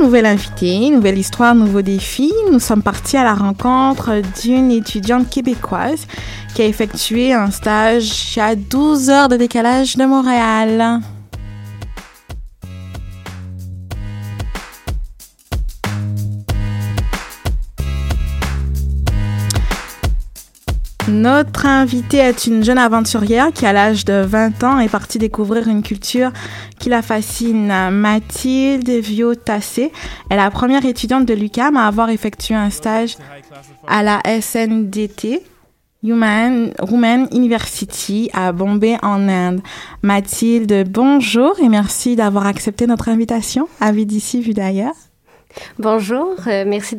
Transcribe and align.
nouvelle 0.00 0.26
invitée, 0.26 0.90
nouvelle 0.90 1.18
histoire, 1.18 1.54
nouveau 1.54 1.82
défi. 1.82 2.32
Nous 2.50 2.60
sommes 2.60 2.82
partis 2.82 3.16
à 3.16 3.24
la 3.24 3.34
rencontre 3.34 4.22
d'une 4.42 4.70
étudiante 4.70 5.28
québécoise 5.30 6.06
qui 6.54 6.62
a 6.62 6.66
effectué 6.66 7.32
un 7.32 7.50
stage 7.50 8.38
à 8.38 8.54
12 8.54 9.10
heures 9.10 9.28
de 9.28 9.36
décalage 9.36 9.96
de 9.96 10.04
Montréal. 10.04 11.00
Notre 21.26 21.66
invitée 21.66 22.18
est 22.18 22.46
une 22.46 22.62
jeune 22.62 22.78
aventurière 22.78 23.52
qui, 23.52 23.66
à 23.66 23.72
l'âge 23.72 24.04
de 24.04 24.22
20 24.24 24.62
ans, 24.62 24.78
est 24.78 24.88
partie 24.88 25.18
découvrir 25.18 25.66
une 25.66 25.82
culture 25.82 26.30
qui 26.78 26.88
la 26.88 27.02
fascine. 27.02 27.66
Mathilde 27.90 28.88
Viotassé 28.88 29.90
est 30.30 30.36
la 30.36 30.52
première 30.52 30.84
étudiante 30.84 31.26
de 31.26 31.34
l'UCAM 31.34 31.76
à 31.76 31.88
avoir 31.88 32.10
effectué 32.10 32.54
un 32.54 32.70
stage 32.70 33.16
à 33.88 34.04
la 34.04 34.22
SNDT, 34.40 35.42
Human 36.04 36.70
University 37.32 38.30
à 38.32 38.52
Bombay 38.52 38.96
en 39.02 39.28
Inde. 39.28 39.62
Mathilde, 40.02 40.88
bonjour 40.88 41.58
et 41.60 41.68
merci 41.68 42.14
d'avoir 42.14 42.46
accepté 42.46 42.86
notre 42.86 43.08
invitation 43.08 43.66
à 43.80 43.90
d'ici, 43.90 44.40
vue 44.42 44.54
d'ailleurs. 44.54 44.94
Bonjour, 45.78 46.34
euh, 46.46 46.64
merci 46.66 46.96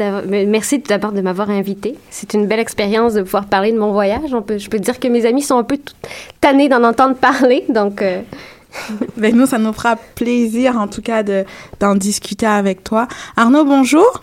d'abord 0.80 1.12
de 1.12 1.22
m'avoir 1.22 1.50
invité. 1.50 1.96
C'est 2.10 2.34
une 2.34 2.48
belle 2.48 2.60
expérience 2.60 3.14
de 3.14 3.22
pouvoir 3.22 3.46
parler 3.46 3.72
de 3.72 3.80
mon 3.80 3.92
voyage. 3.92 4.30
Je 4.30 4.70
peux 4.70 4.80
dire 4.80 5.00
que 5.00 5.08
mes 5.08 5.26
amis 5.26 5.42
sont 5.42 5.58
un 5.58 5.64
peu 5.64 5.80
tannés 6.42 6.70
d'en 6.70 6.84
entendre 6.84 7.16
parler, 7.16 7.66
donc. 7.70 8.02
Euh... 8.02 8.22
ben 9.18 9.36
nous, 9.36 9.46
ça 9.46 9.58
nous 9.58 9.74
fera 9.74 9.96
plaisir, 10.16 10.78
en 10.78 10.88
tout 10.88 11.02
cas, 11.02 11.24
de 11.24 11.46
d'en 11.80 11.96
discuter 11.96 12.46
avec 12.46 12.84
toi. 12.84 13.08
Arnaud, 13.36 13.66
bonjour. 13.66 14.22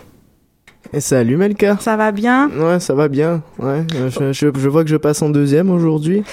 Et 0.93 1.01
salut 1.01 1.35
Melka. 1.35 1.77
Ça 1.79 1.97
va 1.97 2.11
bien? 2.11 2.49
Ouais, 2.57 2.79
ça 2.79 2.93
va 2.93 3.07
bien. 3.07 3.41
Ouais, 3.59 3.83
je, 4.09 4.31
je, 4.31 4.47
je 4.57 4.69
vois 4.69 4.83
que 4.83 4.89
je 4.89 4.95
passe 4.95 5.21
en 5.21 5.29
deuxième 5.29 5.69
aujourd'hui. 5.69 6.23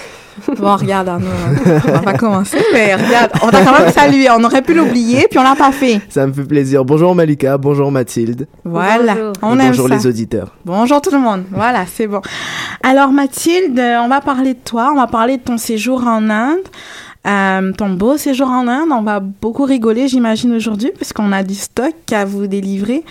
Bon, 0.57 0.75
regarde 0.75 1.09
Arnaud, 1.09 1.27
on 1.65 1.91
va 1.91 1.99
pas 1.99 2.13
commencer, 2.13 2.57
mais 2.73 2.95
regarde, 2.95 3.31
on 3.43 3.49
t'a 3.49 3.63
quand 3.63 3.77
même 3.77 3.91
salué. 3.91 4.27
On 4.31 4.43
aurait 4.43 4.61
pu 4.63 4.73
l'oublier, 4.73 5.27
puis 5.29 5.37
on 5.37 5.43
l'a 5.43 5.55
pas 5.55 5.71
fait. 5.71 6.01
Ça 6.09 6.25
me 6.25 6.33
fait 6.33 6.43
plaisir. 6.43 6.85
Bonjour 6.85 7.13
Malika, 7.13 7.57
bonjour 7.57 7.91
Mathilde. 7.91 8.47
Voilà, 8.63 9.13
Bonjour. 9.15 9.33
on 9.43 9.59
aime 9.59 9.67
bonjour 9.67 9.89
ça. 9.89 9.95
les 9.95 10.07
auditeurs. 10.07 10.55
Bonjour 10.65 11.01
tout 11.01 11.11
le 11.11 11.19
monde. 11.19 11.43
Voilà, 11.51 11.85
c'est 11.85 12.07
bon. 12.07 12.21
Alors 12.81 13.11
Mathilde, 13.11 13.79
on 13.79 14.07
va 14.07 14.21
parler 14.21 14.53
de 14.55 14.59
toi, 14.63 14.89
on 14.93 14.95
va 14.97 15.07
parler 15.07 15.37
de 15.37 15.43
ton 15.43 15.57
séjour 15.57 16.05
en 16.07 16.29
Inde. 16.29 16.59
Euh, 17.25 17.71
ton 17.71 17.91
beau 17.91 18.17
séjour 18.17 18.47
en 18.49 18.67
Inde, 18.67 18.89
on 18.91 19.01
va 19.01 19.19
beaucoup 19.19 19.63
rigoler, 19.63 20.07
j'imagine, 20.07 20.53
aujourd'hui, 20.53 20.91
puisqu'on 20.95 21.31
a 21.31 21.43
du 21.43 21.55
stock 21.55 21.95
à 22.11 22.25
vous 22.25 22.47
délivrer. 22.47 23.03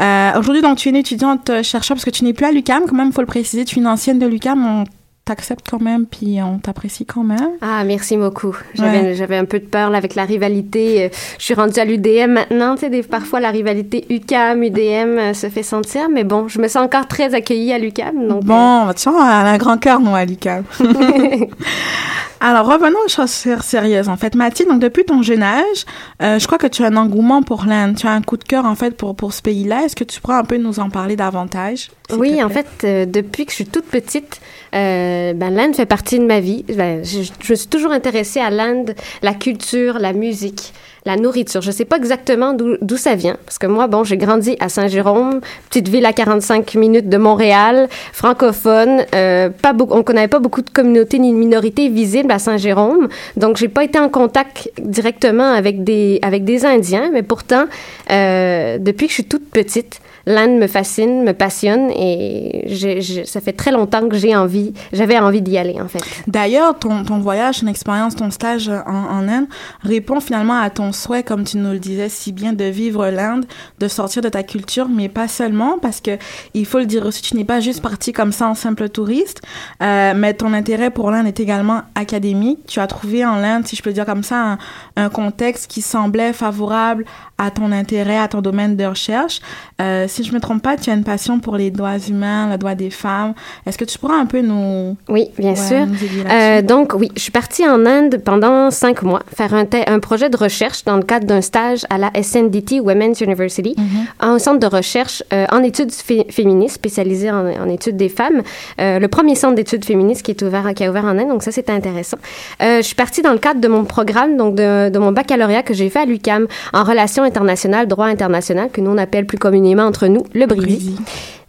Euh, 0.00 0.38
aujourd'hui, 0.38 0.62
donc, 0.62 0.78
tu 0.78 0.88
es 0.88 0.90
une 0.90 0.96
étudiante 0.96 1.50
chercheur, 1.62 1.96
parce 1.96 2.04
que 2.04 2.10
tu 2.10 2.24
n'es 2.24 2.32
plus 2.32 2.46
à 2.46 2.52
l'UCAM, 2.52 2.84
quand 2.88 2.94
même, 2.94 3.12
faut 3.12 3.22
le 3.22 3.26
préciser, 3.26 3.64
tu 3.64 3.76
es 3.76 3.80
une 3.80 3.88
ancienne 3.88 4.18
de 4.18 4.26
l'UCAM, 4.26 4.84
t'accepte 5.26 5.66
quand 5.68 5.80
même, 5.82 6.06
puis 6.06 6.38
on 6.42 6.58
t'apprécie 6.58 7.04
quand 7.04 7.22
même. 7.24 7.50
Ah, 7.60 7.84
merci 7.84 8.16
beaucoup. 8.16 8.56
J'avais, 8.74 9.12
Ouais. 9.26 9.36
un 9.36 9.44
peu 9.44 9.58
de 9.58 9.66
peur 9.66 9.90
là, 9.90 9.98
avec 9.98 10.14
la 10.14 10.24
rivalité. 10.24 11.04
Euh, 11.04 11.08
Je 11.38 11.44
suis 11.44 11.54
rendue 11.54 11.78
à 11.78 11.84
l'UDM 11.84 12.30
maintenant. 12.32 12.74
Des- 12.76 13.02
parfois 13.02 13.40
la 13.40 13.50
rivalité 13.50 14.06
UCAM, 14.08 14.62
UDM 14.62 15.18
euh, 15.18 15.34
se 15.34 15.48
fait 15.50 15.62
sentir, 15.64 16.08
mais 16.10 16.24
bon, 16.24 16.48
je 16.48 16.58
me 16.60 16.68
sens 16.68 16.84
encore 16.84 17.06
très 17.08 17.34
accueillie 17.34 17.72
à 17.72 17.78
l'UCAM. 17.78 18.26
Donc, 18.28 18.44
euh, 18.44 18.46
Bon, 18.46 18.92
tu 18.96 19.10
vois, 19.10 19.18
on 19.20 19.24
a 19.24 19.50
un 19.50 19.58
grand 19.58 19.76
cœur, 19.78 20.00
nous, 20.00 20.14
à 20.14 20.24
l'UCAM. 20.24 20.64
Alors, 22.40 22.66
revenons 22.66 22.98
aux 23.04 23.08
choses 23.08 23.30
sérieuses. 23.62 24.08
En 24.10 24.16
fait, 24.18 24.34
Mathilde, 24.34 24.68
donc 24.68 24.80
depuis 24.80 25.04
ton 25.04 25.22
jeune 25.22 25.42
âge, 25.42 25.84
euh, 26.22 26.38
je 26.38 26.46
crois 26.46 26.58
que 26.58 26.66
tu 26.66 26.84
as 26.84 26.88
un 26.88 26.96
engouement 26.96 27.42
pour 27.42 27.64
l'Inde. 27.64 27.96
Tu 27.96 28.06
as 28.06 28.10
un 28.12 28.20
coup 28.20 28.36
de 28.36 28.44
cœur, 28.44 28.66
en 28.66 28.74
fait, 28.74 28.90
pour, 28.96 29.16
pour 29.16 29.32
ce 29.32 29.40
pays-là. 29.40 29.84
Est-ce 29.84 29.96
que 29.96 30.04
tu 30.04 30.20
pourrais 30.20 30.36
un 30.36 30.44
peu 30.44 30.58
nous 30.58 30.78
en 30.78 30.90
parler 30.90 31.16
davantage? 31.16 31.88
Oui, 32.12 32.42
en 32.42 32.48
fait, 32.48 32.66
euh, 32.84 33.04
depuis 33.04 33.46
que 33.46 33.50
je 33.50 33.56
suis 33.56 33.66
toute 33.66 33.86
petite, 33.86 34.40
euh, 34.74 35.32
ben, 35.32 35.50
l'Inde 35.50 35.74
fait 35.74 35.86
partie 35.86 36.18
de 36.18 36.24
ma 36.24 36.40
vie. 36.40 36.64
Ben, 36.68 37.04
je, 37.04 37.22
je 37.42 37.52
me 37.52 37.56
suis 37.56 37.68
toujours 37.68 37.92
intéressée 37.92 38.40
à 38.40 38.50
l'Inde, 38.50 38.94
la 39.22 39.34
culture, 39.34 39.98
la 39.98 40.12
musique, 40.12 40.72
la 41.06 41.16
nourriture. 41.16 41.62
Je 41.62 41.70
sais 41.70 41.84
pas 41.84 41.96
exactement 41.96 42.52
d'où 42.52 42.96
ça 42.96 43.14
vient, 43.14 43.38
parce 43.46 43.58
que 43.58 43.66
moi, 43.66 43.86
bon, 43.86 44.04
j'ai 44.04 44.16
grandi 44.16 44.56
à 44.60 44.68
Saint-Jérôme, 44.68 45.40
petite 45.70 45.88
ville 45.88 46.04
à 46.04 46.12
45 46.12 46.74
minutes 46.74 47.08
de 47.08 47.16
Montréal, 47.16 47.88
francophone. 48.12 49.04
Euh, 49.14 49.48
pas 49.48 49.72
beaucoup, 49.72 49.94
on 49.94 50.02
connaît 50.02 50.28
pas 50.28 50.40
beaucoup 50.40 50.62
de 50.62 50.70
communautés 50.70 51.18
ni 51.18 51.32
de 51.32 51.38
minorités 51.38 51.88
visibles 51.88 52.32
à 52.32 52.38
Saint-Jérôme, 52.38 53.08
donc 53.36 53.56
j'ai 53.56 53.68
pas 53.68 53.84
été 53.84 53.98
en 53.98 54.08
contact 54.08 54.70
directement 54.78 55.52
avec 55.52 55.84
des 55.84 56.18
avec 56.22 56.44
des 56.44 56.66
Indiens, 56.66 57.10
mais 57.12 57.22
pourtant, 57.22 57.66
euh, 58.10 58.78
depuis 58.78 59.06
que 59.06 59.10
je 59.10 59.14
suis 59.14 59.24
toute 59.24 59.48
petite, 59.48 60.00
l'Inde 60.26 60.58
me 60.58 60.66
fascine, 60.66 61.22
me 61.22 61.32
passionne 61.32 61.90
et 61.90 62.64
j'ai- 62.66 63.00
j'ai- 63.00 63.24
ça 63.24 63.40
fait 63.40 63.52
très 63.52 63.70
longtemps 63.70 64.08
que 64.08 64.16
j'ai 64.16 64.34
envie, 64.34 64.72
j'avais 64.92 65.18
envie 65.18 65.40
d'y 65.40 65.56
aller 65.56 65.80
en 65.80 65.86
fait. 65.88 66.00
D'ailleurs, 66.26 66.78
ton, 66.78 67.04
ton 67.04 67.18
voyage, 67.18 67.60
ton 67.60 67.68
expérience, 67.68 68.16
ton 68.16 68.30
stage 68.30 68.68
en, 68.68 68.80
en 69.18 69.28
Inde 69.28 69.46
répond 69.82 70.20
finalement 70.20 70.58
à 70.58 70.68
ton 70.70 70.92
souhait, 70.92 71.22
comme 71.22 71.44
tu 71.44 71.58
nous 71.58 71.70
le 71.72 71.78
disais 71.78 72.08
si 72.08 72.32
bien, 72.32 72.52
de 72.52 72.64
vivre 72.64 73.08
l'Inde, 73.08 73.44
de 73.78 73.88
sortir 73.88 74.20
de 74.22 74.28
ta 74.28 74.42
culture, 74.42 74.88
mais 74.88 75.08
pas 75.08 75.28
seulement, 75.28 75.78
parce 75.80 76.00
que 76.00 76.18
il 76.54 76.66
faut 76.66 76.78
le 76.78 76.86
dire 76.86 77.06
aussi, 77.06 77.22
tu 77.22 77.36
n'es 77.36 77.44
pas 77.44 77.60
juste 77.60 77.80
parti 77.82 78.12
comme 78.12 78.32
ça 78.32 78.48
en 78.48 78.54
simple 78.54 78.88
touriste, 78.88 79.42
euh, 79.82 80.12
mais 80.16 80.34
ton 80.34 80.52
intérêt 80.52 80.90
pour 80.90 81.10
l'Inde 81.10 81.26
est 81.28 81.38
également 81.40 81.82
académique. 81.94 82.60
Tu 82.66 82.80
as 82.80 82.86
trouvé 82.88 83.24
en 83.24 83.36
l'Inde, 83.36 83.66
si 83.66 83.76
je 83.76 83.82
peux 83.82 83.92
dire 83.92 84.06
comme 84.06 84.22
ça, 84.24 84.36
un, 84.36 84.58
un 84.96 85.08
contexte 85.08 85.70
qui 85.70 85.82
semblait 85.82 86.32
favorable 86.32 87.04
à 87.38 87.50
ton 87.50 87.70
intérêt, 87.72 88.16
à 88.18 88.28
ton 88.28 88.40
domaine 88.40 88.76
de 88.76 88.84
recherche. 88.86 89.40
Euh, 89.80 90.06
si 90.08 90.24
je 90.24 90.32
me 90.32 90.40
trompe 90.40 90.62
pas, 90.62 90.76
tu 90.76 90.88
as 90.88 90.94
une 90.94 91.04
passion 91.04 91.38
pour 91.38 91.56
les 91.56 91.70
droits 91.70 91.98
humains, 91.98 92.48
le 92.50 92.56
droit 92.56 92.74
des 92.74 92.88
femmes. 92.90 93.34
Est-ce 93.66 93.76
que 93.76 93.84
tu 93.84 93.98
pourrais 93.98 94.16
un 94.16 94.24
peu 94.24 94.40
nous 94.40 94.96
Oui, 95.08 95.28
bien 95.38 95.50
Ouais, 95.50 95.56
sûr. 95.56 95.86
Euh, 96.30 96.62
donc, 96.62 96.94
oui, 96.94 97.10
je 97.14 97.20
suis 97.20 97.30
partie 97.32 97.68
en 97.68 97.84
Inde 97.84 98.22
pendant 98.24 98.70
cinq 98.70 99.02
mois 99.02 99.22
faire 99.36 99.52
un, 99.52 99.98
projet 99.98 100.30
de 100.30 100.36
recherche 100.36 100.84
dans 100.84 100.96
le 100.96 101.02
cadre 101.02 101.26
d'un 101.26 101.42
stage 101.42 101.84
à 101.90 101.98
la 101.98 102.10
SNDT 102.14 102.80
Women's 102.80 103.20
University, 103.20 103.74
Mhm. 103.76 104.06
un 104.20 104.38
centre 104.38 104.58
de 104.58 104.66
recherche 104.74 105.22
euh, 105.34 105.44
en 105.52 105.62
études 105.62 105.92
fé- 105.92 106.26
féministes 106.30 106.76
spécialisé 106.76 107.30
en, 107.30 107.46
en 107.46 107.68
études 107.68 107.96
des 107.98 108.08
femmes. 108.08 108.42
Le 108.78 109.06
premier 109.08 109.34
centre 109.34 109.54
d'études 109.56 109.84
féministes 109.84 110.22
qui 110.24 110.30
est 110.30 110.42
ouvert, 110.42 110.72
qui 110.74 110.84
a 110.84 110.90
ouvert 110.90 111.04
en 111.04 111.18
Inde, 111.18 111.28
donc 111.28 111.42
ça 111.42 111.52
c'était 111.52 111.72
intéressant. 111.72 112.16
Je 112.60 112.80
suis 112.82 112.94
partie 112.94 113.20
dans 113.20 113.32
le 113.32 113.38
cadre 113.38 113.60
de 113.60 113.68
mon 113.68 113.84
programme, 113.84 114.36
donc 114.38 114.54
de, 114.54 114.88
de 114.88 114.98
mon 114.98 115.12
baccalauréat 115.12 115.62
que 115.62 115.74
j'ai 115.74 115.90
fait 115.90 116.00
à 116.00 116.04
l'UCAM 116.06 116.46
en 116.72 116.82
relations 116.84 117.25
internationales, 117.26 117.86
droit 117.86 118.06
international, 118.06 118.70
que 118.70 118.80
nous 118.80 118.90
on 118.90 118.98
appelle 118.98 119.26
plus 119.26 119.38
communément 119.38 119.84
entre 119.84 120.06
nous 120.06 120.24
le 120.32 120.46
BRIDI. 120.46 120.96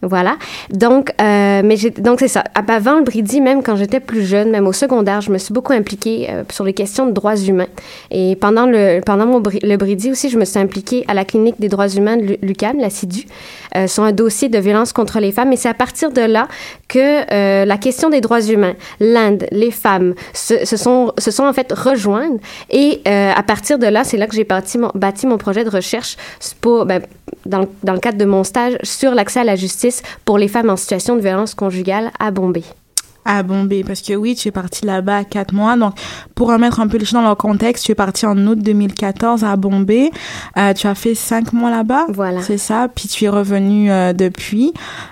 Voilà. 0.04 0.38
Donc, 0.70 1.12
euh, 1.20 1.62
mais 1.66 1.76
donc 1.98 2.20
c'est 2.20 2.28
ça. 2.28 2.44
Avant 2.54 2.98
le 2.98 3.04
Bridi, 3.04 3.42
même 3.42 3.64
quand 3.64 3.76
j'étais 3.76 4.00
plus 4.00 4.24
jeune, 4.24 4.52
même 4.52 4.68
au 4.68 4.72
secondaire, 4.74 5.22
je 5.22 5.32
me 5.32 5.40
suis 5.40 5.54
beaucoup 5.54 5.74
impliquée 5.74 6.28
euh, 6.30 6.44
sur 6.52 6.64
les 6.64 6.74
questions 6.74 7.08
de 7.08 7.12
droits 7.12 7.36
humains. 7.36 7.66
Et 8.12 8.36
pendant 8.36 8.68
le 8.68 9.02
pendant 9.04 9.26
mon 9.26 9.40
le 9.42 9.76
Bridi 9.76 10.12
aussi, 10.12 10.30
je 10.30 10.38
me 10.38 10.46
suis 10.46 10.60
impliquée 10.60 11.04
à 11.08 11.16
la 11.16 11.26
clinique 11.26 11.56
des 11.60 11.68
droits 11.68 11.90
humains 11.90 12.18
de 12.18 12.22
Lu- 12.22 12.38
l'UQAM, 12.44 12.78
la 12.80 12.92
CIDU, 12.92 13.26
euh, 13.76 13.88
sur 13.88 14.04
un 14.04 14.12
dossier 14.12 14.50
de 14.50 14.60
violence 14.60 14.94
contre 14.94 15.20
les 15.20 15.32
femmes. 15.32 15.52
Et 15.52 15.58
c'est 15.58 15.70
à 15.70 15.74
partir 15.74 16.12
de 16.12 16.22
là 16.22 16.48
que 16.88 17.66
la 17.66 17.78
question 17.78 18.10
des 18.12 18.22
droits 18.22 18.42
humains, 18.42 18.76
l'Inde, 19.00 19.46
les 19.52 19.72
femmes, 19.72 20.14
se, 20.34 20.64
sont 20.78 21.12
se 21.18 21.32
sont 21.32 21.44
en 21.44 21.54
fait 21.54 21.72
rejointes. 21.74 22.40
Et 22.70 23.02
à 23.06 23.42
partir 23.44 23.80
de 23.80 23.88
là, 23.88 24.04
c'est 24.04 24.18
là 24.18 24.28
que 24.28 24.36
j'ai 24.36 24.44
bâti 24.44 24.78
mon, 24.78 24.92
bâti 24.94 25.26
mon 25.26 25.38
projet 25.38 25.64
de 25.64 25.70
recherche 25.70 26.18
pour, 26.62 26.86
ben, 26.86 27.02
dans, 27.48 27.60
le- 27.60 27.70
dans 27.84 27.94
le 27.94 28.00
cadre 28.00 28.18
de 28.18 28.26
mon 28.26 28.44
stage 28.44 28.78
sur 28.84 29.14
l'accès 29.16 29.40
à 29.40 29.44
la 29.44 29.56
justice 29.56 30.04
pour 30.26 30.38
les 30.38 30.48
femmes 30.48 30.70
en 30.70 30.76
situation 30.76 31.16
de 31.16 31.22
violence 31.22 31.56
conjugale 31.56 32.12
à 32.20 32.32
Bombay. 32.32 32.64
À 33.30 33.44
Bombay, 33.44 33.84
parce 33.84 34.02
que 34.02 34.14
oui, 34.14 34.36
tu 34.36 34.48
es 34.48 34.52
parti 34.52 34.86
là-bas 34.86 35.26
quatre 35.26 35.54
mois. 35.54 35.76
Donc, 35.76 35.96
pour 36.34 36.48
remettre 36.48 36.80
un 36.80 36.88
peu 36.88 36.96
les 36.98 37.04
choses 37.04 37.16
dans 37.16 37.22
leur 37.24 37.36
contexte, 37.36 37.84
tu 37.84 37.92
es 37.92 37.96
parti 37.96 38.26
en 38.26 38.38
août 38.48 38.58
2014 38.58 39.44
à 39.44 39.58
Bombay. 39.58 40.12
Euh, 40.58 40.74
tu 40.74 40.88
as 40.88 40.96
fait 40.96 41.14
cinq 41.14 41.52
mois 41.52 41.70
là-bas. 41.70 42.06
Voilà. 42.08 42.42
C'est 42.42 42.58
ça. 42.58 42.88
Puis 42.88 43.10
tu 43.10 43.26
es 43.26 43.30
revenu 43.30 43.92
euh, 43.92 44.14
depuis. 44.14 44.72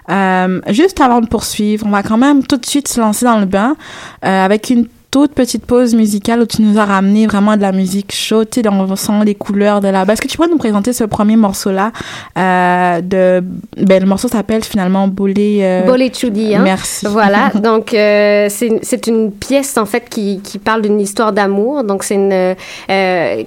Euh, 0.09 0.61
juste 0.69 1.01
avant 1.01 1.19
de 1.19 1.27
poursuivre, 1.27 1.85
on 1.85 1.89
va 1.89 2.03
quand 2.03 2.17
même 2.17 2.45
tout 2.47 2.55
de 2.55 2.65
suite 2.65 2.87
se 2.87 3.01
lancer 3.01 3.25
dans 3.25 3.39
le 3.39 3.45
bain 3.47 3.75
euh, 4.23 4.45
avec 4.45 4.69
une 4.69 4.87
toute 5.11 5.33
petite 5.33 5.65
pause 5.65 5.95
musicale 5.95 6.41
où 6.41 6.45
tu 6.45 6.61
nous 6.61 6.77
as 6.77 6.85
ramené 6.85 7.27
vraiment 7.27 7.55
de 7.55 7.61
la 7.61 7.71
musique 7.71 8.13
chaude, 8.13 8.49
tu 8.49 8.55
sais, 8.55 8.61
dans 8.61 8.85
le 8.85 8.95
son, 8.95 9.21
les 9.21 9.35
couleurs 9.35 9.81
de 9.81 9.87
là-bas. 9.87 10.13
Est-ce 10.13 10.21
que 10.21 10.27
tu 10.27 10.37
pourrais 10.37 10.49
nous 10.49 10.57
présenter 10.57 10.93
ce 10.93 11.03
premier 11.03 11.35
morceau-là 11.35 11.91
euh, 12.37 13.01
de... 13.01 13.43
Ben, 13.77 14.01
le 14.01 14.07
morceau 14.07 14.27
s'appelle 14.27 14.63
finalement 14.63 15.07
Bolé... 15.07 15.59
Euh... 15.61 15.83
Bolé 15.83 16.11
Chudi, 16.13 16.55
hein? 16.55 16.61
Merci. 16.63 17.05
Voilà, 17.07 17.49
donc 17.55 17.93
euh, 17.93 18.47
c'est 18.49 19.07
une 19.07 19.31
pièce 19.31 19.77
en 19.77 19.85
fait 19.85 20.09
qui, 20.09 20.41
qui 20.41 20.59
parle 20.59 20.81
d'une 20.81 20.99
histoire 20.99 21.33
d'amour. 21.33 21.83
Donc 21.83 22.03
c'est 22.03 22.15
une 22.15 22.55
euh, 22.89 23.43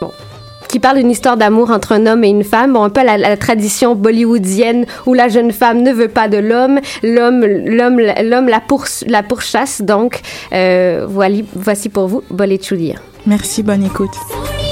bon, 0.00 0.10
qui 0.68 0.80
parle 0.80 0.96
d'une 0.98 1.10
histoire 1.10 1.36
d'amour 1.36 1.70
entre 1.70 1.92
un 1.92 2.06
homme 2.06 2.24
et 2.24 2.28
une 2.28 2.44
femme, 2.44 2.72
bon, 2.72 2.82
un 2.82 2.90
peu 2.90 3.04
la, 3.04 3.36
tradition 3.36 3.94
bollywoodienne 3.94 4.86
où 5.06 5.14
la 5.14 5.28
jeune 5.28 5.52
femme 5.52 5.82
ne 5.82 5.92
veut 5.92 6.08
pas 6.08 6.28
de 6.28 6.38
l'homme, 6.38 6.80
l'homme 7.02 7.44
l'homme 7.44 8.00
l'homme 8.22 8.48
la, 8.48 8.60
poursu- 8.60 9.04
la 9.08 9.22
pourchasse. 9.22 9.82
Donc 9.82 10.20
euh, 10.52 11.06
voici 11.06 11.88
pour 11.88 12.08
vous 12.08 12.22
Bolé. 12.30 12.58
Merci, 13.26 13.62
bonne 13.62 13.84
écoute. 13.84 14.63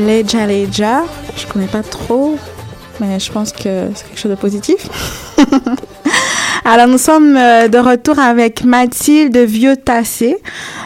Leja 0.00 0.46
Leja. 0.46 1.04
Je 1.36 1.46
connais 1.46 1.66
pas 1.66 1.82
trop, 1.82 2.36
mais 3.00 3.18
je 3.20 3.30
pense 3.30 3.52
que 3.52 3.90
c'est 3.94 4.06
quelque 4.06 4.18
chose 4.18 4.30
de 4.30 4.36
positif. 4.36 4.88
Alors, 6.64 6.86
nous 6.86 6.98
sommes 6.98 7.36
euh, 7.36 7.68
de 7.68 7.78
retour 7.78 8.18
avec 8.18 8.64
Mathilde 8.64 9.36
Vieux-Tassé. 9.36 10.36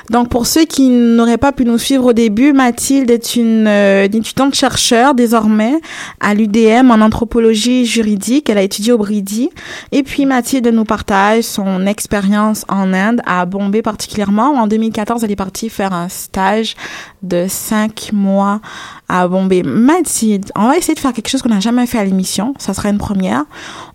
Donc, 0.09 0.29
pour 0.29 0.47
ceux 0.47 0.65
qui 0.65 0.89
n'auraient 0.89 1.39
pas 1.39 1.53
pu 1.53 1.65
nous 1.65 1.79
suivre 1.79 2.07
au 2.07 2.13
début, 2.13 2.53
Mathilde 2.53 3.11
est 3.11 3.35
une, 3.37 3.67
euh, 3.67 4.05
étudiante 4.05 4.55
chercheur 4.55 5.15
désormais 5.15 5.75
à 6.21 6.35
l'UDM 6.35 6.91
en 6.91 7.01
anthropologie 7.01 7.87
juridique. 7.87 8.49
Elle 8.49 8.59
a 8.59 8.63
étudié 8.63 8.93
au 8.93 8.99
Bridi. 8.99 9.51
Et 9.91 10.05
puis, 10.05 10.27
Mathilde 10.27 10.69
nous 10.69 10.85
partage 10.85 11.45
son 11.45 11.87
expérience 11.87 12.65
en 12.69 12.95
Inde, 12.95 13.21
à 13.27 13.45
Bombay 13.45 13.83
particulièrement. 13.83 14.53
En 14.53 14.67
2014, 14.69 15.25
elle 15.25 15.33
est 15.33 15.37
partie 15.37 15.69
faire 15.71 15.93
un 15.93 16.09
stage 16.09 16.77
de 17.23 17.47
cinq 17.49 18.11
mois 18.13 18.61
à 19.09 19.29
Bombay. 19.29 19.63
Mathilde, 19.63 20.51
on 20.57 20.69
va 20.69 20.77
essayer 20.77 20.95
de 20.95 21.01
faire 21.01 21.13
quelque 21.13 21.29
chose 21.29 21.43
qu'on 21.43 21.51
n'a 21.51 21.61
jamais 21.61 21.87
fait 21.87 21.99
à 21.99 22.05
l'émission. 22.05 22.55
Ça 22.59 22.75
sera 22.75 22.89
une 22.89 22.99
première. 22.99 23.45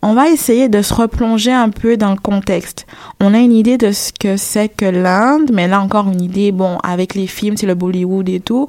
On 0.02 0.14
va 0.14 0.30
essayer 0.30 0.70
de 0.70 0.82
se 0.82 0.94
replonger 0.94 1.52
un 1.52 1.70
peu 1.70 1.98
dans 1.98 2.12
le 2.12 2.20
contexte. 2.20 2.86
On 3.20 3.34
a 3.34 3.40
une 3.40 3.52
idée 3.52 3.78
de 3.78 3.92
ce 3.92 4.12
que 4.12 4.38
c'est 4.38 4.70
que 4.70 4.86
l'Inde, 4.86 5.52
mais 5.54 5.68
là 5.68 5.82
encore 5.82 6.08
une 6.08 6.22
idée, 6.22 6.52
bon, 6.52 6.78
avec 6.84 7.16
les 7.16 7.28
films, 7.28 7.58
c'est 7.58 7.68
le 7.68 7.76
Bollywood 7.76 8.30
et 8.30 8.40
tout. 8.40 8.68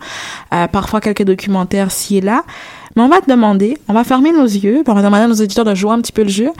Euh, 0.55 0.67
parfois 0.67 1.01
quelques 1.01 1.25
documentaires 1.25 1.91
ci 1.91 2.19
et 2.19 2.21
là. 2.21 2.45
Mais 2.97 3.03
on 3.03 3.09
va 3.09 3.21
te 3.21 3.31
demander, 3.31 3.79
on 3.89 3.93
va 3.93 4.05
fermer 4.05 4.33
nos 4.33 4.45
yeux, 4.45 4.83
on 4.87 4.95
va 4.95 5.03
demander 5.03 5.23
à 5.23 5.29
nos 5.29 5.35
éditeurs 5.35 5.65
de 5.65 5.75
jouer 5.75 5.93
un 5.93 6.01
petit 6.01 6.13
peu 6.13 6.23
le 6.23 6.29
jeu 6.29 6.51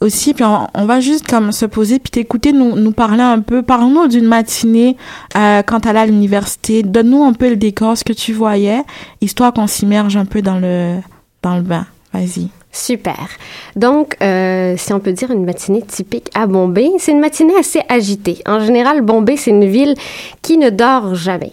aussi, 0.00 0.34
puis 0.34 0.44
on, 0.44 0.84
va 0.84 1.00
juste 1.00 1.26
comme 1.26 1.50
se 1.52 1.64
poser, 1.66 1.98
puis 1.98 2.10
t'écouter, 2.10 2.52
nous, 2.52 2.76
nous 2.76 2.92
parler 2.92 3.22
un 3.22 3.40
peu, 3.40 3.62
parle-nous 3.62 4.08
d'une 4.08 4.26
matinée 4.26 4.96
euh, 5.36 5.62
quand 5.62 5.80
t'allais 5.80 6.00
à 6.00 6.06
l'université, 6.06 6.82
donne-nous 6.82 7.24
un 7.24 7.32
peu 7.32 7.48
le 7.48 7.56
décor, 7.56 7.96
ce 7.96 8.04
que 8.04 8.12
tu 8.12 8.32
voyais, 8.32 8.82
histoire 9.20 9.52
qu'on 9.52 9.66
s'immerge 9.66 10.16
un 10.16 10.26
peu 10.26 10.42
dans 10.42 10.58
le, 10.58 10.98
dans 11.42 11.56
le 11.56 11.62
bain. 11.62 11.86
Vas-y. 12.12 12.48
Super. 12.78 13.28
Donc, 13.74 14.16
euh, 14.22 14.74
si 14.76 14.92
on 14.92 15.00
peut 15.00 15.10
dire 15.10 15.32
une 15.32 15.44
matinée 15.44 15.82
typique 15.82 16.30
à 16.32 16.46
Bombay, 16.46 16.88
c'est 16.98 17.10
une 17.10 17.18
matinée 17.18 17.56
assez 17.58 17.80
agitée. 17.88 18.38
En 18.46 18.60
général, 18.60 19.02
Bombay, 19.02 19.36
c'est 19.36 19.50
une 19.50 19.66
ville 19.66 19.94
qui 20.42 20.58
ne 20.58 20.70
dort 20.70 21.16
jamais. 21.16 21.50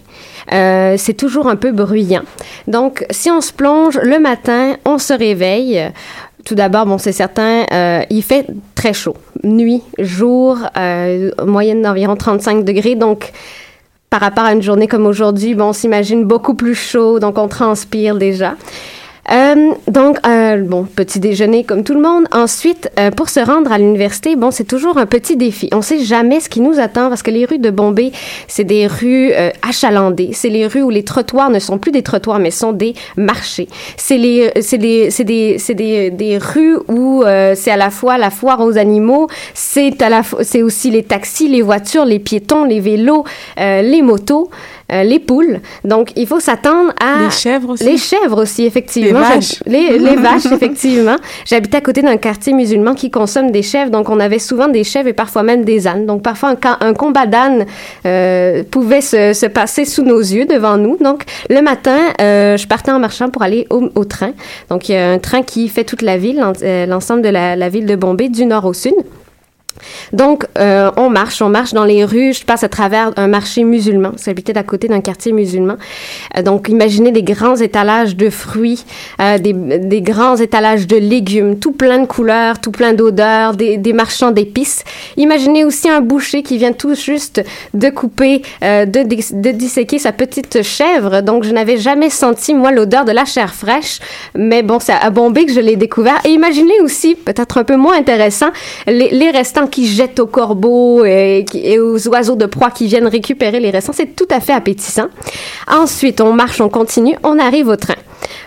Euh, 0.54 0.96
c'est 1.00 1.16
toujours 1.16 1.48
un 1.48 1.56
peu 1.56 1.72
bruyant. 1.72 2.22
Donc, 2.68 3.06
si 3.10 3.32
on 3.32 3.42
se 3.42 3.52
plonge 3.52 4.00
le 4.04 4.20
matin, 4.20 4.76
on 4.86 5.00
se 5.00 5.14
réveille. 5.14 5.92
Tout 6.46 6.54
d'abord, 6.54 6.86
bon, 6.86 7.00
c'est 7.00 7.12
certain, 7.12 7.66
euh, 7.74 8.04
il 8.12 8.22
fait 8.22 8.46
très 8.76 8.94
chaud. 8.94 9.18
Nuit, 9.44 9.82
jour, 9.98 10.60
moyenne 11.44 11.82
d'environ 11.82 12.16
35 12.16 12.64
degrés. 12.64 12.94
Donc, 12.94 13.32
par 14.12 14.22
rapport 14.22 14.44
à 14.44 14.54
une 14.54 14.62
journée 14.62 14.88
comme 14.88 15.08
aujourd'hui, 15.08 15.56
bon, 15.56 15.70
on 15.70 15.74
s'imagine 15.74 16.24
beaucoup 16.24 16.54
plus 16.54 16.76
chaud, 16.76 17.20
donc 17.20 17.40
on 17.40 17.48
transpire 17.48 18.16
déjà. 18.16 18.54
Euh, 19.32 19.74
donc, 19.88 20.18
euh, 20.28 20.58
bon, 20.64 20.84
petit 20.84 21.20
déjeuner 21.20 21.64
comme 21.64 21.84
tout 21.84 21.94
le 21.94 22.02
monde. 22.02 22.26
Ensuite, 22.32 22.90
euh, 23.00 23.12
pour 23.12 23.30
se 23.30 23.40
rendre 23.40 23.72
à 23.72 23.78
l'université, 23.78 24.36
bon, 24.36 24.52
c'est 24.52 24.66
toujours 24.66 24.98
un 24.98 25.06
petit 25.06 25.36
défi. 25.36 25.70
On 25.74 25.82
sait 25.82 26.00
jamais 26.00 26.40
ce 26.40 26.50
qui 26.50 26.62
nous 26.62 26.80
attend 26.80 27.10
parce 27.10 27.24
que 27.24 27.32
les 27.32 27.46
rues 27.46 27.58
de 27.58 27.72
Bombay, 27.72 28.12
c'est 28.48 28.64
des 28.64 28.86
rues 28.88 29.32
euh, 29.34 29.50
achalandées. 29.68 30.30
C'est 30.34 30.50
les 30.50 30.68
rues 30.68 30.84
où 30.84 30.90
les 30.90 31.04
trottoirs 31.04 31.50
ne 31.50 31.60
sont 31.60 31.80
plus 31.80 31.92
des 31.92 32.04
trottoirs, 32.04 32.40
mais 32.40 32.52
sont 32.52 32.74
des 32.74 32.94
marchés. 33.18 33.68
C'est 33.98 34.16
c'est 34.62 34.78
des, 34.78 35.10
des, 35.74 36.12
des, 36.12 36.38
rues 36.38 36.78
où 36.88 37.24
euh, 37.24 37.54
c'est 37.56 37.72
à 37.72 37.78
la 37.78 37.90
fois 37.90 38.18
la 38.18 38.30
foire 38.30 38.62
aux 38.62 38.78
animaux, 38.78 39.28
c'est 39.54 39.92
c'est 40.42 40.62
aussi 40.62 40.92
les 40.92 41.04
taxis, 41.04 41.48
les 41.48 41.62
voitures, 41.62 42.06
les 42.06 42.20
piétons, 42.20 42.64
les 42.64 42.80
vélos, 42.80 43.24
les 43.58 44.02
motos. 44.02 44.50
Euh, 44.92 45.02
les 45.02 45.18
poules. 45.18 45.62
Donc, 45.84 46.12
il 46.16 46.28
faut 46.28 46.40
s'attendre 46.40 46.94
à... 47.02 47.24
Les 47.24 47.32
chèvres 47.32 47.70
aussi. 47.70 47.84
Les 47.86 47.98
chèvres 47.98 48.42
aussi, 48.42 48.66
effectivement. 48.66 49.20
Les 49.20 49.36
vaches. 49.36 49.64
Les, 49.66 49.98
les 49.98 50.16
vaches, 50.22 50.46
effectivement. 50.46 51.16
J'habitais 51.46 51.78
à 51.78 51.82
côté 51.82 52.04
d'un 52.04 52.18
quartier 52.18 52.54
musulman 52.54 52.94
qui 52.94 53.10
consomme 53.10 53.50
des 53.50 53.64
chèvres, 53.64 53.90
donc 53.90 54.10
on 54.10 54.20
avait 54.20 54.38
souvent 54.38 54.68
des 54.68 54.84
chèvres 54.84 55.08
et 55.08 55.14
parfois 55.14 55.42
même 55.42 55.66
des 55.66 55.88
ânes. 55.88 56.06
Donc, 56.06 56.22
parfois, 56.22 56.52
un, 56.52 56.78
un 56.82 56.94
combat 56.94 57.26
d'ânes 57.26 57.66
euh, 58.06 58.64
pouvait 58.70 59.02
se, 59.02 59.34
se, 59.34 59.48
passer 59.48 59.86
sous 59.86 60.04
nos 60.04 60.20
yeux, 60.20 60.46
devant 60.46 60.78
nous. 60.78 60.98
Donc, 60.98 61.24
le 61.50 61.62
matin, 61.62 61.98
euh, 62.22 62.56
je 62.56 62.68
partais 62.68 62.92
en 62.92 63.00
marchant 63.00 63.30
pour 63.30 63.42
aller 63.42 63.66
au, 63.72 63.90
au, 63.96 64.06
train. 64.06 64.34
Donc, 64.70 64.88
il 64.88 64.92
y 64.92 64.98
a 64.98 65.10
un 65.10 65.20
train 65.20 65.42
qui 65.42 65.68
fait 65.68 65.84
toute 65.84 66.04
la 66.04 66.18
ville, 66.18 66.44
l'ensemble 66.88 67.24
de 67.24 67.30
la, 67.30 67.56
la 67.56 67.70
ville 67.70 67.88
de 67.88 67.96
Bombay, 67.96 68.30
du 68.30 68.46
nord 68.46 68.66
au 68.66 68.74
sud. 68.74 68.94
Donc, 70.14 70.46
euh, 70.58 70.92
on 70.98 71.10
marche, 71.10 71.42
on 71.42 71.50
marche 71.50 71.74
dans 71.74 71.84
les 71.84 72.04
rues. 72.06 72.34
Je 72.34 72.46
passe 72.46 72.64
à 72.64 72.70
travers 72.70 73.12
un 73.18 73.28
marché 73.28 73.64
musulman. 73.64 74.12
J'habitais 74.24 74.58
à 74.58 74.64
côté 74.64 74.88
d'un 74.88 75.02
quartier 75.02 75.32
musulman. 75.32 75.76
Euh, 76.38 76.42
donc, 76.42 76.70
imaginez 76.70 77.12
des 77.12 77.24
grands 77.24 77.56
étalages 77.56 78.16
de 78.16 78.30
fruits, 78.30 78.86
euh, 79.20 79.38
des, 79.38 80.02
grands 80.02 80.38
étalages 80.38 80.88
de 80.88 80.98
légumes, 80.98 81.60
tout 81.60 81.72
plein 81.72 82.00
de 82.00 82.06
couleurs, 82.06 82.60
tout 82.60 82.72
plein 82.72 82.94
d'odeurs, 82.94 83.56
des, 83.56 83.94
marchands 83.94 84.32
d'épices. 84.32 84.84
Imaginez 85.18 85.64
aussi 85.64 85.90
un 85.90 86.02
boucher 86.02 86.44
qui 86.44 86.58
vient 86.58 86.74
tout 86.74 86.96
juste 86.96 87.42
de 87.74 87.90
couper, 87.90 88.42
de, 88.62 89.52
disséquer 89.52 90.00
sa 90.00 90.12
petite 90.12 90.64
chèvre. 90.64 91.22
Donc, 91.22 91.44
je 91.44 91.52
n'avais 91.52 91.78
jamais 91.78 92.10
senti, 92.10 92.54
moi, 92.54 92.72
l'odeur 92.72 93.06
de 93.06 93.12
la 93.12 93.26
chair 93.26 93.54
fraîche. 93.54 94.00
Mais 94.36 94.64
bon, 94.64 94.80
c'est 94.80 94.94
à 94.94 95.10
Bombay 95.10 95.46
que 95.46 95.54
je 95.54 95.62
l'ai 95.62 95.76
découvert. 95.76 96.20
Et 96.26 96.30
imaginez 96.30 96.80
aussi, 96.82 97.16
peut-être 97.16 97.58
un 97.58 97.64
peu 97.64 97.78
moins 97.78 97.98
intéressant, 97.98 98.50
les 98.88 99.32
restants 99.32 99.65
qui 99.68 99.88
jettent 99.88 100.20
aux 100.20 100.28
corbeaux 100.28 101.06
et, 101.06 101.46
et, 101.54 101.80
aux 101.80 102.08
oiseaux 102.08 102.36
de 102.36 102.46
proie 102.46 102.72
qui 102.72 102.88
viennent 102.88 103.08
récupérer 103.08 103.60
les 103.60 103.70
restants. 103.70 103.94
C'est 103.94 104.16
tout 104.16 104.28
à 104.32 104.40
fait 104.40 104.54
appétissant. 104.54 105.08
Ensuite, 105.68 106.22
on 106.22 106.34
marche, 106.34 106.62
on 106.62 106.70
continue, 106.70 107.16
on 107.24 107.40
arrive 107.40 107.68
au 107.68 107.76
train. 107.76 107.96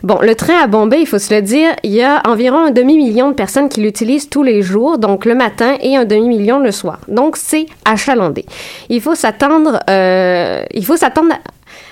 Bon, 0.02 0.18
le 0.22 0.34
train 0.34 0.62
à 0.62 0.66
Bombay, 0.66 1.00
il 1.00 1.06
faut 1.06 1.18
se 1.18 1.34
le 1.34 1.42
dire, 1.42 1.70
il 1.82 1.92
y 1.92 2.02
a 2.02 2.22
environ 2.26 2.58
un 2.66 2.70
demi-million 2.70 3.28
de 3.28 3.34
personnes 3.34 3.68
qui 3.68 3.80
l'utilisent 3.80 4.28
tous 4.28 4.42
les 4.42 4.62
jours, 4.62 4.98
donc 4.98 5.24
le 5.24 5.34
matin, 5.34 5.76
et 5.80 5.96
un 5.96 6.04
demi-million 6.04 6.60
le 6.60 6.70
soir. 6.70 7.00
Donc, 7.08 7.36
c'est 7.36 7.66
achalandé. 7.84 8.44
Il 8.88 9.00
faut 9.00 9.14
s'attendre, 9.14 9.80
euh, 9.90 10.62
il 10.72 10.84
faut 10.84 10.96
s'attendre 10.96 11.34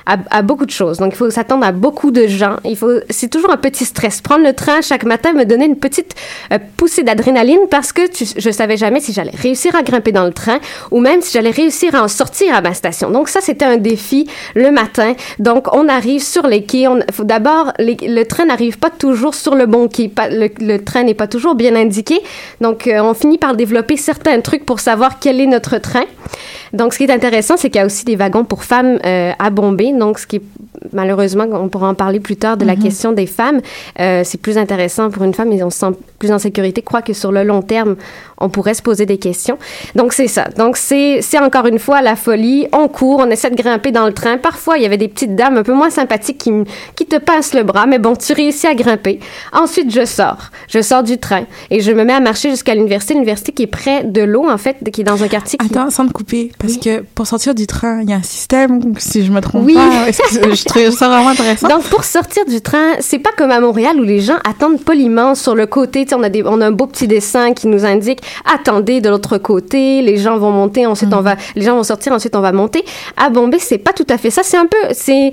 à, 0.06 0.16
à, 0.30 0.42
beaucoup 0.42 0.66
de 0.66 0.70
choses. 0.70 0.98
Donc, 0.98 1.12
il 1.12 1.16
faut 1.16 1.30
s'attendre 1.30 1.64
à 1.66 1.72
beaucoup 1.72 2.10
de 2.10 2.26
gens. 2.26 2.56
Il 2.64 2.76
faut, 2.76 3.00
c'est 3.10 3.28
toujours 3.28 3.50
un 3.50 3.56
petit 3.56 3.84
stress. 3.84 4.20
Prendre 4.20 4.44
le 4.44 4.52
train 4.52 4.80
chaque 4.80 5.04
matin 5.04 5.32
me 5.32 5.44
donnait 5.44 5.66
une 5.66 5.76
petite 5.76 6.14
euh, 6.52 6.58
poussée 6.76 7.02
d'adrénaline 7.02 7.60
parce 7.70 7.92
que 7.92 8.08
tu, 8.08 8.24
je 8.36 8.50
savais 8.50 8.76
jamais 8.76 9.00
si 9.00 9.12
j'allais 9.12 9.34
réussir 9.36 9.74
à 9.74 9.82
grimper 9.82 10.12
dans 10.12 10.24
le 10.24 10.32
train 10.32 10.58
ou 10.90 11.00
même 11.00 11.20
si 11.20 11.32
j'allais 11.32 11.50
réussir 11.50 11.94
à 11.94 12.02
en 12.02 12.08
sortir 12.08 12.54
à 12.54 12.60
ma 12.60 12.74
station. 12.74 13.10
Donc, 13.10 13.28
ça, 13.28 13.40
c'était 13.40 13.64
un 13.64 13.76
défi 13.76 14.28
le 14.54 14.70
matin. 14.70 15.14
Donc, 15.38 15.74
on 15.74 15.88
arrive 15.88 16.22
sur 16.22 16.46
les 16.46 16.64
quais. 16.64 16.86
On, 16.86 17.00
faut 17.12 17.24
d'abord, 17.24 17.72
le 17.78 18.22
train 18.24 18.46
n'arrive 18.46 18.78
pas 18.78 18.90
toujours 18.90 19.34
sur 19.34 19.54
le 19.54 19.66
bon 19.66 19.88
quai. 19.88 20.10
Le, 20.30 20.48
le, 20.60 20.84
train 20.84 21.02
n'est 21.02 21.14
pas 21.14 21.26
toujours 21.26 21.54
bien 21.54 21.74
indiqué. 21.74 22.20
Donc, 22.60 22.86
euh, 22.86 23.00
on 23.00 23.14
finit 23.14 23.38
par 23.38 23.56
développer 23.56 23.96
certains 23.96 24.40
trucs 24.40 24.64
pour 24.64 24.80
savoir 24.80 25.18
quel 25.18 25.40
est 25.40 25.46
notre 25.46 25.78
train. 25.78 26.04
Donc, 26.72 26.92
ce 26.92 26.98
qui 26.98 27.04
est 27.04 27.10
intéressant, 27.10 27.56
c'est 27.56 27.70
qu'il 27.70 27.80
y 27.80 27.82
a 27.82 27.86
aussi 27.86 28.04
des 28.04 28.16
wagons 28.16 28.44
pour 28.44 28.64
femmes 28.64 28.98
euh, 29.04 29.32
à 29.38 29.50
Bombay. 29.50 29.92
Donc, 29.92 30.18
ce 30.18 30.26
qui 30.26 30.36
est 30.36 30.42
malheureusement, 30.92 31.46
on 31.52 31.68
pourra 31.68 31.88
en 31.88 31.94
parler 31.94 32.20
plus 32.20 32.36
tard 32.36 32.56
de 32.56 32.64
la 32.64 32.74
mm 32.74 32.78
-hmm. 32.78 32.82
question 32.82 33.12
des 33.12 33.26
femmes. 33.26 33.60
Euh, 34.00 34.22
c'est 34.24 34.40
plus 34.40 34.56
intéressant 34.58 35.10
pour 35.10 35.22
une 35.24 35.34
femme 35.34 35.52
et 35.52 35.62
on 35.62 35.70
se 35.70 35.78
sent 35.78 35.92
plus 36.18 36.32
en 36.32 36.38
sécurité. 36.38 36.80
Je 36.80 36.86
crois 36.86 37.02
que 37.02 37.12
sur 37.12 37.32
le 37.32 37.42
long 37.44 37.62
terme, 37.62 37.96
on 38.38 38.48
pourrait 38.48 38.74
se 38.74 38.82
poser 38.82 39.06
des 39.06 39.18
questions. 39.18 39.58
Donc, 39.94 40.12
c'est 40.12 40.28
ça. 40.28 40.44
Donc, 40.56 40.76
c'est 40.76 41.38
encore 41.48 41.66
une 41.66 41.78
fois 41.78 42.02
la 42.02 42.16
folie. 42.16 42.66
On 42.72 42.88
court, 42.88 43.20
on 43.26 43.30
essaie 43.30 43.50
de 43.50 43.60
grimper 43.62 43.92
dans 43.92 44.06
le 44.06 44.12
train. 44.12 44.36
Parfois, 44.38 44.76
il 44.76 44.82
y 44.82 44.86
avait 44.86 45.02
des 45.04 45.08
petites 45.14 45.34
dames 45.34 45.56
un 45.56 45.62
peu 45.62 45.72
moins 45.80 45.90
sympathiques 45.90 46.38
qui, 46.38 46.52
qui 46.96 47.06
te 47.06 47.18
pincent 47.28 47.54
le 47.54 47.64
bras, 47.70 47.86
mais 47.86 47.98
bon, 47.98 48.14
tu 48.14 48.32
réussis 48.32 48.66
à 48.66 48.74
grimper. 48.74 49.20
Ensuite, 49.52 49.90
je 49.98 50.04
sors. 50.04 50.42
Je 50.68 50.80
sors 50.90 51.02
du 51.02 51.16
train 51.18 51.44
et 51.70 51.80
je 51.80 51.92
me 51.92 52.04
mets 52.04 52.18
à 52.20 52.20
marcher 52.20 52.50
jusqu'à 52.50 52.74
l'université. 52.74 53.14
L'université 53.14 53.52
qui 53.52 53.62
est 53.62 53.74
près 53.80 53.98
de 54.04 54.22
l'eau, 54.22 54.46
en 54.56 54.58
fait, 54.58 54.76
qui 54.92 55.00
est 55.02 55.04
dans 55.12 55.22
un 55.22 55.28
quartier 55.28 55.56
qui... 55.58 55.66
Attends, 55.66 55.90
sans 55.90 56.06
te 56.06 56.12
couper, 56.12 56.52
parce 56.58 56.74
oui. 56.74 56.80
que 56.80 57.04
pour 57.14 57.26
sortir 57.26 57.54
du 57.54 57.66
train, 57.66 58.02
il 58.02 58.10
y 58.10 58.12
a 58.12 58.16
un 58.16 58.22
système, 58.22 58.94
si 58.98 59.24
je 59.24 59.32
me 59.32 59.40
trompe 59.40 59.64
oui. 59.64 59.74
pas. 59.74 60.10
je 60.10 60.64
trouve 60.64 60.90
ça 60.90 61.08
vraiment 61.08 61.28
intéressant? 61.28 61.68
Donc, 61.68 61.84
pour 61.84 62.04
sortir 62.04 62.44
du 62.46 62.60
train, 62.60 62.94
c'est 63.00 63.18
pas 63.18 63.30
comme 63.36 63.50
à 63.50 63.60
Montréal 63.60 64.00
où 64.00 64.04
les 64.04 64.20
gens 64.20 64.38
attendent 64.48 64.80
poliment 64.80 65.34
sur 65.34 65.54
le 65.54 65.66
côté. 65.66 66.04
Tu 66.04 66.10
sais, 66.10 66.14
on 66.14 66.22
a, 66.22 66.28
des, 66.28 66.42
on 66.44 66.60
a 66.60 66.66
un 66.66 66.72
beau 66.72 66.86
petit 66.86 67.06
dessin 67.06 67.52
qui 67.52 67.66
nous 67.66 67.84
indique 67.84 68.20
attendez 68.52 69.00
de 69.00 69.08
l'autre 69.08 69.38
côté, 69.38 70.02
les 70.02 70.16
gens 70.16 70.38
vont 70.38 70.50
monter, 70.50 70.86
ensuite 70.86 71.10
mm. 71.10 71.18
on 71.18 71.20
va, 71.20 71.36
les 71.54 71.62
gens 71.62 71.76
vont 71.76 71.82
sortir, 71.82 72.12
ensuite 72.12 72.36
on 72.36 72.40
va 72.40 72.52
monter. 72.52 72.84
À 73.16 73.30
Bombay, 73.30 73.58
c'est 73.58 73.78
pas 73.78 73.92
tout 73.92 74.06
à 74.08 74.18
fait 74.18 74.30
ça. 74.30 74.42
C'est 74.42 74.56
un 74.56 74.66
peu, 74.66 74.76
c'est, 74.92 75.32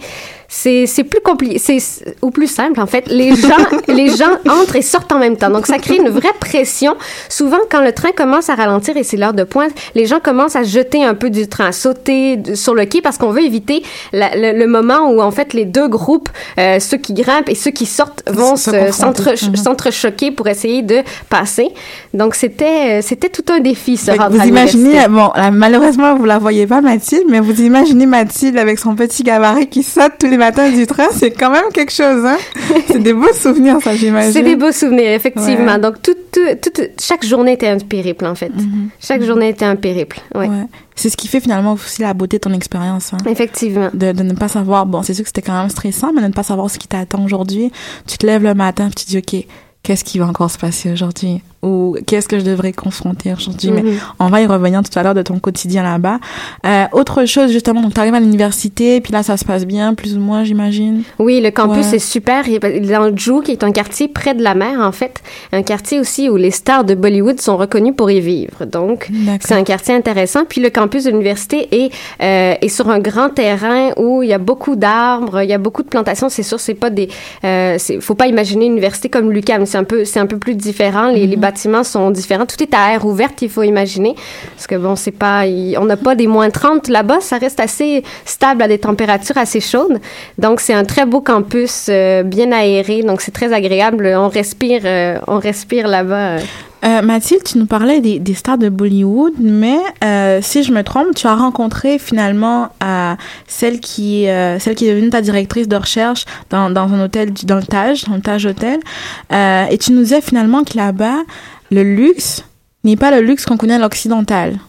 c'est 0.56 1.04
plus 1.04 1.20
compliqué, 1.22 1.58
c'est 1.58 1.80
ou 2.22 2.30
plus 2.30 2.48
simple 2.48 2.80
en 2.80 2.86
fait. 2.86 3.08
Les 3.08 3.36
gens, 3.36 3.58
les 3.88 4.16
gens 4.16 4.38
entrent 4.48 4.76
et 4.76 4.82
sortent 4.84 5.12
en 5.12 5.18
même 5.18 5.36
temps, 5.36 5.50
donc 5.50 5.66
ça 5.66 5.80
crée 5.80 5.98
une 5.98 6.10
vraie 6.10 6.34
pression. 6.40 6.96
Souvent, 7.28 7.58
quand 7.72 7.82
le 7.82 7.92
train 7.92 8.12
commence 8.16 8.50
à 8.50 8.56
ralentir 8.56 8.96
et 8.96 9.04
c'est 9.04 9.18
l'heure 9.18 9.34
de 9.34 9.44
pointe, 9.44 9.72
les 9.96 10.06
gens 10.06 10.20
commencent 10.20 10.56
à 10.56 10.64
jeter 10.64 11.04
un 11.04 11.16
peu 11.16 11.32
du 11.32 11.48
train, 11.48 11.68
à 11.68 11.72
sauter 11.72 12.40
sur 12.54 12.76
le 12.76 12.86
quai 12.86 13.02
parce 13.02 13.18
qu'on 13.18 13.32
veut 13.32 13.44
éviter 13.44 13.84
la, 14.12 14.36
le, 14.36 14.58
le, 14.58 14.68
moment 14.68 15.10
où 15.10 15.22
en 15.22 15.32
fait 15.32 15.54
les 15.54 15.66
deux 15.66 15.88
groupes, 15.88 16.30
euh, 16.60 16.80
ceux 16.80 16.98
qui 16.98 17.14
grimpent 17.14 17.50
et 17.50 17.56
ceux 17.56 17.72
qui 17.72 17.88
sortent, 17.88 18.24
vont 18.30 18.56
s'entrechoquer 18.56 20.32
pour 20.32 20.48
essayer 20.48 20.84
de 20.84 21.02
passer. 21.30 21.70
Donc 22.14 22.36
c'était 22.36 23.02
c'était 23.02 23.30
tout 23.30 23.52
un 23.52 23.60
défi 23.60 23.98
ce 23.98 24.12
Vous 24.12 24.48
imaginez, 24.48 25.08
bon, 25.10 25.32
là, 25.36 25.50
malheureusement 25.50 26.16
vous 26.16 26.26
la 26.26 26.38
voyez 26.38 26.68
pas 26.68 26.82
Mathilde, 26.82 27.26
mais 27.28 27.40
vous 27.40 27.60
imaginez 27.62 28.06
Mathilde 28.06 28.58
avec 28.58 28.78
son 28.78 28.96
petit 28.96 29.24
gabarit 29.24 29.68
qui 29.68 29.82
saute 29.82 30.14
tous 30.20 30.28
les 30.28 30.43
matin 30.46 30.72
du 30.72 30.86
train, 30.86 31.08
c'est 31.12 31.32
quand 31.32 31.50
même 31.50 31.72
quelque 31.74 31.92
chose, 31.92 32.26
hein? 32.26 32.38
C'est 32.88 33.02
des 33.02 33.14
beaux 33.14 33.34
souvenirs, 33.34 33.78
ça, 33.82 33.96
j'imagine. 33.96 34.32
C'est 34.32 34.44
des 34.44 34.56
beaux 34.56 34.72
souvenirs, 34.72 35.12
effectivement. 35.12 35.78
Donc, 35.78 36.02
toute, 36.02 36.18
toute, 36.62 36.82
chaque 37.00 37.26
journée 37.26 37.54
était 37.54 37.68
un 37.68 37.80
périple, 37.80 38.26
en 38.26 38.36
fait. 38.36 38.50
Mm-hmm. 38.50 38.90
Chaque 39.00 39.24
journée 39.24 39.50
était 39.50 39.66
un 39.66 39.76
périple, 39.76 40.20
ouais. 40.36 40.48
ouais. 40.48 40.66
C'est 40.96 41.10
ce 41.10 41.18
qui 41.18 41.28
fait 41.28 41.40
finalement 41.40 41.74
aussi 41.74 42.02
la 42.02 42.14
beauté 42.14 42.38
de 42.38 42.42
ton 42.42 42.54
expérience. 42.54 43.14
Hein. 43.14 43.18
Effectivement. 43.28 43.90
De, 43.94 44.12
de, 44.12 44.24
ne 44.24 44.34
pas 44.34 44.48
savoir, 44.48 44.86
bon, 44.86 45.02
c'est 45.02 45.14
sûr 45.14 45.24
que 45.24 45.30
c'était 45.30 45.42
quand 45.42 45.60
même 45.60 45.70
stressant, 45.70 46.12
mais 46.14 46.22
de 46.22 46.28
ne 46.28 46.34
pas 46.34 46.44
savoir 46.44 46.70
ce 46.70 46.78
qui 46.78 46.88
t'attend 46.88 47.24
aujourd'hui. 47.24 47.72
Tu 48.08 48.18
te 48.18 48.26
lèves 48.26 48.44
le 48.44 48.54
matin, 48.54 48.90
puis 48.90 48.96
tu 48.96 49.06
te 49.06 49.10
dis, 49.10 49.18
OK, 49.18 49.46
qu'est-ce 49.82 50.04
qui 50.04 50.20
va 50.20 50.28
encore 50.28 50.52
se 50.52 50.58
passer 50.58 50.92
aujourd'hui? 50.92 51.42
Ou 51.64 51.96
qu'est-ce 52.06 52.28
que 52.28 52.38
je 52.38 52.44
devrais 52.44 52.74
confronter 52.74 53.34
aujourd'hui. 53.34 53.72
Mais 53.72 53.82
mhm. 53.82 53.98
on 54.20 54.28
va 54.28 54.42
y 54.42 54.46
revenir 54.46 54.84
tout 54.84 54.98
à 55.00 55.04
l'heure 55.04 55.14
de 55.14 55.22
ton 55.22 55.40
quotidien 55.40 55.82
là-bas. 55.82 56.20
Euh, 56.66 56.86
autre 56.92 57.26
chose, 57.26 57.52
justement, 57.52 57.82
donc 57.82 57.94
tu 57.94 58.00
arrives 58.00 58.14
à 58.14 58.20
l'université, 58.20 59.00
puis 59.02 59.14
là, 59.14 59.24
ça 59.24 59.38
se 59.38 59.46
passe 59.46 59.66
bien, 59.66 59.94
plus 59.94 60.16
ou 60.16 60.20
moins, 60.20 60.44
j'imagine? 60.44 61.04
Oui, 61.20 61.40
le 61.42 61.52
campus 61.52 61.94
est 61.94 62.00
super. 62.00 62.48
Il 62.48 62.56
est 62.56 62.80
dans 62.80 63.16
Jou, 63.16 63.42
qui 63.42 63.52
est 63.52 63.64
un 63.64 63.72
quartier 63.72 64.10
près 64.10 64.34
de 64.34 64.44
la 64.44 64.56
mer, 64.56 64.80
en 64.82 64.92
fait. 64.92 65.22
Un 65.54 65.64
quartier 65.64 66.00
aussi 66.00 66.30
où 66.30 66.36
les 66.36 66.52
stars 66.52 66.84
de 66.84 66.96
Bollywood 66.96 67.40
sont 67.40 67.56
reconnues 67.56 67.94
pour 67.94 68.12
y 68.12 68.20
vivre. 68.20 68.66
Donc, 68.66 69.10
c'est 69.40 69.56
un 69.56 69.64
quartier 69.64 69.96
intéressant. 69.96 70.42
Puis 70.48 70.60
le 70.60 70.70
campus 70.70 71.06
de 71.06 71.12
l'université 71.12 71.68
est, 71.72 71.92
euh, 72.22 72.56
est 72.62 72.70
sur 72.70 72.90
un 72.90 73.00
grand 73.00 73.30
terrain 73.30 73.92
où 73.98 74.22
il 74.22 74.30
y 74.30 74.34
a 74.34 74.38
beaucoup 74.38 74.76
d'arbres, 74.76 75.42
il 75.42 75.50
y 75.50 75.54
a 75.54 75.58
beaucoup 75.58 75.84
de 75.84 75.88
plantations. 75.88 76.28
C'est 76.28 76.44
sûr, 76.44 76.60
c'est 76.60 76.74
pas 76.74 76.90
des... 76.90 77.08
Euh, 77.46 77.78
faut 78.02 78.16
pas 78.16 78.28
imaginer 78.28 78.66
une 78.66 78.74
université 78.74 79.10
comme 79.10 79.32
l'UQAM. 79.32 79.66
C'est 79.66 79.78
un 79.78 79.84
peu, 79.84 80.04
un 80.16 80.26
peu 80.26 80.38
plus 80.38 80.56
différent. 80.56 81.10
Les, 81.10 81.26
les 81.28 81.38
mhm 81.38 81.53
bâtiments 81.54 81.84
sont 81.84 82.10
différents. 82.10 82.46
Tout 82.46 82.62
est 82.64 82.74
à 82.74 82.94
air 82.94 83.06
ouverte, 83.06 83.42
il 83.42 83.50
faut 83.50 83.64
imaginer. 83.64 84.16
Parce 84.56 84.66
que 84.66 84.76
bon, 84.76 84.96
pas, 85.20 85.44
on 85.78 85.86
n'a 85.86 85.98
pas 85.98 86.16
des 86.16 86.28
moins 86.28 86.50
30 86.50 86.88
là-bas. 86.88 87.20
Ça 87.22 87.38
reste 87.38 87.60
assez 87.60 88.04
stable 88.26 88.64
à 88.64 88.68
des 88.68 88.80
températures 88.80 89.38
assez 89.38 89.60
chaudes. 89.60 90.00
Donc, 90.38 90.60
c'est 90.60 90.74
un 90.74 90.84
très 90.84 91.06
beau 91.06 91.22
campus, 91.22 91.88
euh, 91.90 92.24
bien 92.24 92.52
aéré. 92.52 93.04
Donc, 93.04 93.22
c'est 93.22 93.32
très 93.32 93.54
agréable. 93.54 94.12
On 94.18 94.30
respire, 94.30 94.82
euh, 94.86 95.20
on 95.28 95.38
respire 95.38 95.88
là-bas. 95.88 96.38
Euh, 96.84 97.02
Mathilde, 97.02 97.44
tu 97.44 97.58
nous 97.58 97.66
parlais 97.66 98.02
des, 98.02 98.34
stars 98.34 98.58
de 98.58 98.68
Bollywood, 98.68 99.34
mais 99.40 99.78
euh, 100.04 100.40
si 100.42 100.64
je 100.64 100.74
me 100.74 100.84
trompe, 100.84 101.16
tu 101.16 101.28
as 101.28 101.36
rencontré 101.36 101.98
finalement 101.98 102.70
euh, 102.84 103.16
celle 103.48 103.80
qui 103.80 104.26
celle 104.60 104.76
qui 104.76 104.88
est 104.88 104.94
devenue 104.94 105.10
ta 105.10 105.22
directrice 105.22 105.68
de 105.68 105.76
recherche 105.76 106.26
dans, 106.50 106.70
dans 106.70 106.92
un 106.94 107.06
hôtel 107.06 107.32
dans 107.44 107.56
le 107.56 107.64
Taj, 107.64 108.06
dans 108.06 108.16
le 108.16 108.22
Taj 108.22 108.46
Hotel, 108.46 108.80
et 109.32 109.78
tu 109.78 109.94
nous 109.94 110.02
disais 110.02 110.22
finalement 110.22 110.64
que 110.64 110.76
là-bas 110.78 111.20
le 111.72 111.84
luxe 111.84 112.44
n'est 112.84 112.98
pas 112.98 113.12
le 113.12 113.22
luxe 113.26 113.46
qu'on 113.46 113.58
connaît 113.58 113.76
à 113.76 113.80
l'occidental. 113.80 114.60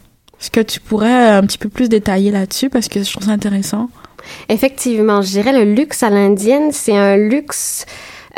Est-ce 0.40 0.50
que 0.50 0.60
tu 0.60 0.78
pourrais 0.80 1.30
un 1.30 1.42
petit 1.42 1.58
peu 1.58 1.68
plus 1.68 1.88
détailler 1.88 2.30
là-dessus? 2.30 2.68
Parce 2.70 2.88
que 2.88 3.02
je 3.02 3.10
trouve 3.10 3.24
ça 3.24 3.32
intéressant. 3.32 3.88
Effectivement, 4.48 5.22
je 5.22 5.28
dirais 5.28 5.52
le 5.52 5.74
luxe 5.74 6.02
à 6.02 6.10
l'indienne, 6.10 6.70
c'est 6.72 6.96
un 6.96 7.16
luxe 7.16 7.86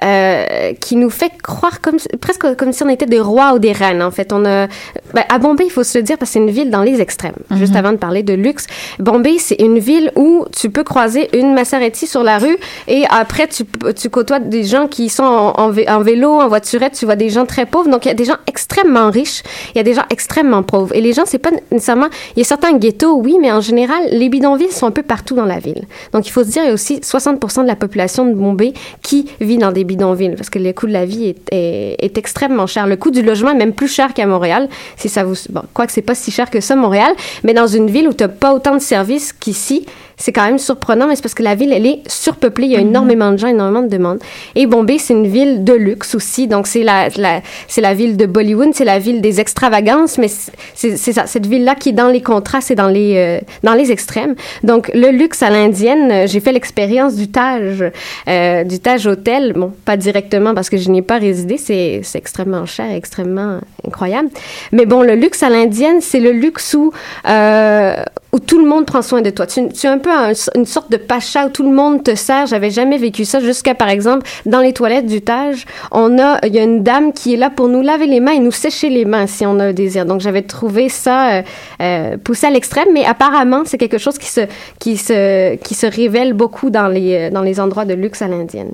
euh, 0.04 0.72
qui 0.80 0.96
nous 0.96 1.10
fait 1.10 1.32
croire 1.42 1.80
comme 1.80 1.96
presque 2.20 2.54
comme 2.56 2.72
si 2.72 2.82
on 2.82 2.88
était 2.88 3.06
des 3.06 3.20
rois 3.20 3.54
ou 3.54 3.58
des 3.58 3.72
reines. 3.72 4.02
En 4.02 4.10
fait, 4.10 4.32
on 4.32 4.44
a 4.44 4.66
ben, 5.14 5.24
à 5.28 5.38
Bombay, 5.38 5.64
il 5.66 5.70
faut 5.70 5.84
se 5.84 5.96
le 5.96 6.02
dire 6.02 6.18
parce 6.18 6.30
que 6.30 6.32
c'est 6.34 6.38
une 6.38 6.50
ville 6.50 6.70
dans 6.70 6.82
les 6.82 7.00
extrêmes. 7.00 7.36
Juste 7.52 7.72
mhm. 7.72 7.78
avant 7.78 7.92
de 7.92 7.96
parler 7.96 8.22
de 8.22 8.34
luxe, 8.34 8.66
Bombay, 8.98 9.38
c'est 9.38 9.60
une 9.60 9.78
ville 9.78 10.12
où 10.16 10.44
tu 10.54 10.70
peux 10.70 10.84
croiser 10.84 11.34
une 11.38 11.54
Maserati 11.54 12.06
sur 12.06 12.22
la 12.22 12.38
rue 12.38 12.56
et 12.88 13.04
après 13.08 13.48
tu, 13.48 13.64
tu 13.94 14.10
côtoies 14.10 14.40
des 14.40 14.64
gens 14.64 14.86
qui 14.88 15.08
sont 15.08 15.22
en, 15.22 15.54
en, 15.56 16.00
vélo, 16.00 16.30
en 16.40 16.48
voiturette. 16.48 16.92
Tu 16.92 17.04
vois 17.04 17.16
des 17.16 17.30
gens 17.30 17.46
très 17.46 17.66
pauvres. 17.66 17.88
Donc 17.88 18.04
il 18.04 18.08
y 18.08 18.10
a 18.10 18.14
des 18.14 18.24
gens 18.24 18.36
extrêmement 18.46 19.10
riches, 19.10 19.42
il 19.74 19.78
y 19.78 19.80
a 19.80 19.84
des 19.84 19.94
gens 19.94 20.04
extrêmement 20.10 20.62
pauvres. 20.62 20.94
Et 20.94 21.00
les 21.00 21.12
gens, 21.12 21.24
c'est 21.24 21.38
pas 21.38 21.50
nécessairement. 21.70 22.08
Il 22.36 22.40
y 22.40 22.42
a 22.42 22.44
certains 22.44 22.76
ghettos, 22.76 23.16
oui, 23.16 23.38
mais 23.40 23.52
en 23.52 23.60
général, 23.60 24.02
les 24.10 24.28
bidonvilles 24.28 24.72
sont 24.72 24.86
un 24.86 24.90
peu 24.90 25.02
partout 25.02 25.34
dans 25.34 25.44
la 25.44 25.58
ville. 25.58 25.86
Donc 26.12 26.26
il 26.26 26.30
faut 26.30 26.44
se 26.44 26.50
dire, 26.50 26.62
il 26.64 26.68
y 26.68 26.70
a 26.70 26.74
aussi 26.74 26.98
60% 26.98 27.62
de 27.62 27.66
la 27.66 27.76
population 27.76 28.26
de 28.26 28.34
Bombay 28.34 28.74
qui 29.02 29.26
vit 29.40 29.58
dans 29.58 29.72
des 29.72 29.84
bidonville 29.86 30.34
parce 30.36 30.50
que 30.50 30.58
le 30.58 30.72
coût 30.72 30.86
de 30.86 30.92
la 30.92 31.04
vie 31.04 31.26
est, 31.26 31.52
est, 31.52 32.18
extrêmement 32.18 32.66
cher. 32.66 32.86
Le 32.86 32.96
coût 32.96 33.10
du 33.10 33.22
logement 33.22 33.50
est 33.50 33.56
même 33.56 33.72
plus 33.72 33.88
cher 33.88 34.14
qu'à 34.14 34.26
Montréal. 34.26 34.68
Si 34.96 35.08
ça 35.08 35.24
vous, 35.24 35.34
bon, 35.50 35.62
quoi 35.72 35.86
que 35.86 35.92
c'est 35.92 36.02
pas 36.02 36.14
si 36.14 36.30
cher 36.30 36.50
que 36.50 36.60
ça, 36.60 36.76
Montréal, 36.76 37.12
mais 37.44 37.54
dans 37.54 37.66
une 37.66 37.88
ville 37.88 38.08
où 38.08 38.12
tu 38.12 38.24
n'as 38.24 38.28
pas 38.28 38.54
autant 38.54 38.74
de 38.74 38.80
services 38.80 39.32
qu'ici, 39.32 39.86
c'est 40.16 40.32
quand 40.32 40.46
même 40.46 40.58
surprenant, 40.58 41.06
mais 41.06 41.16
c'est 41.16 41.22
parce 41.22 41.34
que 41.34 41.42
la 41.42 41.54
ville, 41.54 41.72
elle 41.72 41.86
est 41.86 42.00
surpeuplée. 42.08 42.66
Il 42.66 42.72
y 42.72 42.76
a 42.76 42.80
mhm. 42.80 42.88
énormément 42.88 43.32
de 43.32 43.36
gens, 43.36 43.48
énormément 43.48 43.82
de 43.82 43.88
demandes. 43.88 44.18
Et 44.54 44.66
Bombay, 44.66 44.98
c'est 44.98 45.12
une 45.12 45.26
ville 45.26 45.64
de 45.64 45.74
luxe 45.74 46.14
aussi. 46.14 46.46
Donc, 46.46 46.66
c'est 46.66 46.82
la, 46.82 47.08
la 47.16 47.42
c'est 47.68 47.80
la 47.80 47.94
ville 47.94 48.16
de 48.16 48.26
Bollywood, 48.26 48.70
c'est 48.72 48.84
la 48.84 48.98
ville 48.98 49.20
des 49.20 49.40
extravagances, 49.40 50.18
mais 50.18 50.28
c'est 50.74 50.96
ça, 50.96 51.26
cette 51.26 51.46
ville-là 51.46 51.74
qui 51.74 51.90
est 51.90 51.92
dans 51.92 52.08
les 52.08 52.22
contrastes 52.22 52.70
et 52.70 52.74
dans 52.74 52.88
les, 52.88 53.16
euh, 53.16 53.40
dans 53.62 53.74
les 53.74 53.92
extrêmes. 53.92 54.34
Donc, 54.62 54.90
le 54.94 55.10
luxe 55.10 55.42
à 55.42 55.50
l'indienne, 55.50 56.10
euh, 56.10 56.26
j'ai 56.26 56.40
fait 56.40 56.52
l'expérience 56.52 57.14
du 57.14 57.28
Taj, 57.28 57.84
euh, 58.28 58.64
du 58.64 58.78
Taj 58.78 59.06
Hotel. 59.06 59.52
Bon, 59.54 59.72
pas 59.84 59.96
directement 59.96 60.54
parce 60.54 60.70
que 60.70 60.76
je 60.76 60.90
n'y 60.90 60.98
ai 60.98 61.02
pas 61.02 61.18
résidé. 61.18 61.58
C'est 61.58 62.02
extrêmement 62.14 62.66
cher, 62.66 62.90
extrêmement 62.90 63.60
incroyable. 63.86 64.28
Mais 64.72 64.86
bon, 64.86 65.02
le 65.02 65.14
luxe 65.14 65.42
à 65.42 65.50
l'indienne, 65.50 66.00
c'est 66.00 66.20
le 66.20 66.32
luxe 66.32 66.74
où, 66.74 66.92
euh, 67.28 67.94
où 68.36 68.38
tout 68.38 68.58
le 68.58 68.68
monde 68.68 68.84
prend 68.84 69.00
soin 69.00 69.22
de 69.22 69.30
toi. 69.30 69.46
Tu, 69.46 69.60
es 69.60 69.86
un 69.86 69.96
peu 69.96 70.10
une 70.54 70.66
sorte 70.66 70.90
de 70.92 70.98
pacha 70.98 71.46
où 71.46 71.48
tout 71.48 71.62
le 71.62 71.74
monde 71.74 72.04
te 72.04 72.14
sert. 72.14 72.44
J'avais 72.46 72.68
jamais 72.68 72.98
vécu 72.98 73.24
ça 73.24 73.40
jusqu'à, 73.40 73.74
par 73.74 73.88
exemple, 73.88 74.28
dans 74.44 74.60
les 74.60 74.74
toilettes 74.74 75.06
du 75.06 75.22
Tage, 75.22 75.64
on 75.90 76.18
a, 76.18 76.38
il 76.46 76.54
y 76.54 76.58
a 76.58 76.62
une 76.62 76.82
dame 76.82 77.14
qui 77.14 77.32
est 77.32 77.38
là 77.38 77.48
pour 77.48 77.68
nous 77.68 77.80
laver 77.80 78.06
les 78.06 78.20
mains 78.20 78.32
et 78.32 78.38
nous 78.38 78.52
sécher 78.52 78.90
les 78.90 79.06
mains 79.06 79.26
si 79.26 79.46
on 79.46 79.58
a 79.58 79.64
un 79.68 79.72
désir. 79.72 80.04
Donc, 80.04 80.20
j'avais 80.20 80.42
trouvé 80.42 80.90
ça 80.90 81.30
euh, 81.30 81.42
euh, 81.80 82.16
poussé 82.18 82.46
à 82.46 82.50
l'extrême, 82.50 82.88
mais 82.92 83.06
apparemment, 83.06 83.62
c'est 83.64 83.78
quelque 83.78 83.98
chose 83.98 84.18
qui 84.18 84.28
se, 84.28 84.42
qui 84.78 84.98
se, 84.98 85.54
qui 85.56 85.74
se 85.74 85.86
révèle 85.86 86.34
beaucoup 86.34 86.68
dans 86.68 86.88
les, 86.88 87.30
dans 87.30 87.42
les 87.42 87.58
endroits 87.58 87.86
de 87.86 87.94
luxe 87.94 88.20
à 88.20 88.28
l'indienne. 88.28 88.72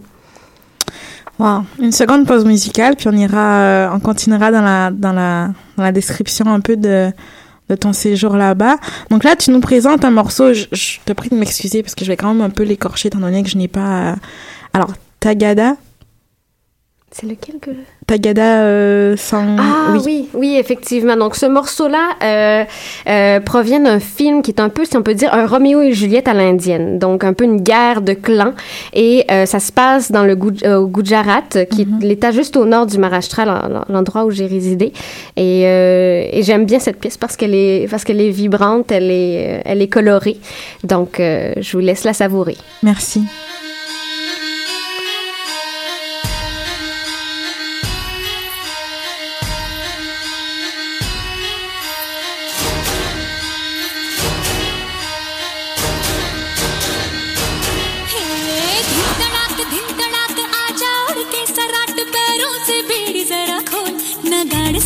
Wow. 1.39 1.63
Une 1.79 1.93
seconde 1.93 2.27
pause 2.27 2.45
musicale, 2.45 2.97
puis 2.97 3.09
on 3.09 3.17
ira, 3.17 3.55
euh, 3.55 3.89
on 3.93 4.01
continuera 4.01 4.51
dans 4.51 4.61
la, 4.61 4.91
dans 4.91 5.13
la, 5.13 5.51
dans 5.77 5.85
la 5.85 5.93
description 5.93 6.47
un 6.47 6.61
peu 6.61 6.77
de 6.77 7.13
ton 7.75 7.93
séjour 7.93 8.37
là-bas. 8.37 8.77
Donc 9.11 9.25
là, 9.25 9.37
tu 9.37 9.51
nous 9.51 9.61
présentes 9.61 10.05
un 10.05 10.11
morceau, 10.11 10.53
je, 10.53 10.67
te 11.05 11.13
prie 11.13 11.29
de 11.29 11.37
m'excuser 11.37 11.83
parce 11.83 11.95
que 11.95 12.05
je 12.05 12.11
vais 12.11 12.17
quand 12.17 12.33
même 12.33 12.43
un 12.43 12.51
peu 12.51 12.63
l'écorcher 12.63 13.09
étant 13.09 13.21
donné 13.21 13.43
que 13.43 13.49
je 13.49 13.59
n'ai 13.59 13.69
pas... 13.69 14.13
Euh, 14.13 14.17
alors, 14.73 14.93
Tagada, 15.21 15.77
c'est 17.11 17.27
lequel 17.27 17.59
que... 17.61 17.71
Tagada 18.13 18.61
euh, 18.65 19.17
sans... 19.17 19.57
Ah 19.59 19.97
oui. 20.05 20.29
oui. 20.35 20.57
effectivement. 20.59 21.17
Donc 21.17 21.35
ce 21.35 21.47
morceau-là 21.47 22.11
euh, 22.23 22.65
euh, 23.09 23.41
provient 23.41 23.81
d'un 23.81 24.01
film 24.01 24.43
qui 24.43 24.51
est 24.51 24.61
un 24.61 24.69
peu, 24.69 24.85
si 24.85 24.99
on 24.99 25.03
peut 25.03 25.15
dire, 25.15 25.33
un 25.33 25.47
Roméo 25.47 25.81
et 25.81 25.95
Juliette 25.95 26.29
à 26.29 26.35
l'indienne. 26.35 26.99
Donc 26.99 27.25
un 27.25 27.33
peu 27.33 27.45
une 27.45 27.63
guerre 27.63 28.03
de 28.03 28.13
clans. 28.13 28.53
Et 28.93 29.25
euh, 29.31 29.47
ça 29.47 29.61
se 29.61 29.73
passe 29.73 30.13
dans 30.13 30.25
le 30.25 30.35
au 30.35 30.87
Gujarat, 30.89 31.65
qui 31.71 31.83
est 31.83 31.87
mhm. 31.87 32.01
l'état 32.01 32.33
juste 32.33 32.59
au 32.59 32.67
nord 32.67 32.85
du 32.85 32.99
Maharashtra, 32.99 33.87
l'endroit 33.89 34.27
où 34.27 34.31
j'ai 34.31 34.47
résidé. 34.47 34.93
Et, 35.37 35.63
et 35.63 36.43
j'aime 36.43 36.67
bien 36.67 36.81
cette 36.81 36.99
pièce 36.99 37.17
parce 37.17 37.37
qu'elle 37.37 37.55
est, 37.55 37.89
parce 37.91 38.05
qu'elle 38.05 38.21
est 38.21 38.31
vibrante, 38.31 38.93
elle 38.93 39.11
est, 39.11 39.63
elle 39.65 39.81
est 39.81 39.89
colorée. 39.89 40.37
Donc 40.85 41.15
je 41.19 41.73
vous 41.73 41.79
laisse 41.79 42.05
la 42.05 42.13
savourer. 42.13 42.57
Merci. 42.83 43.23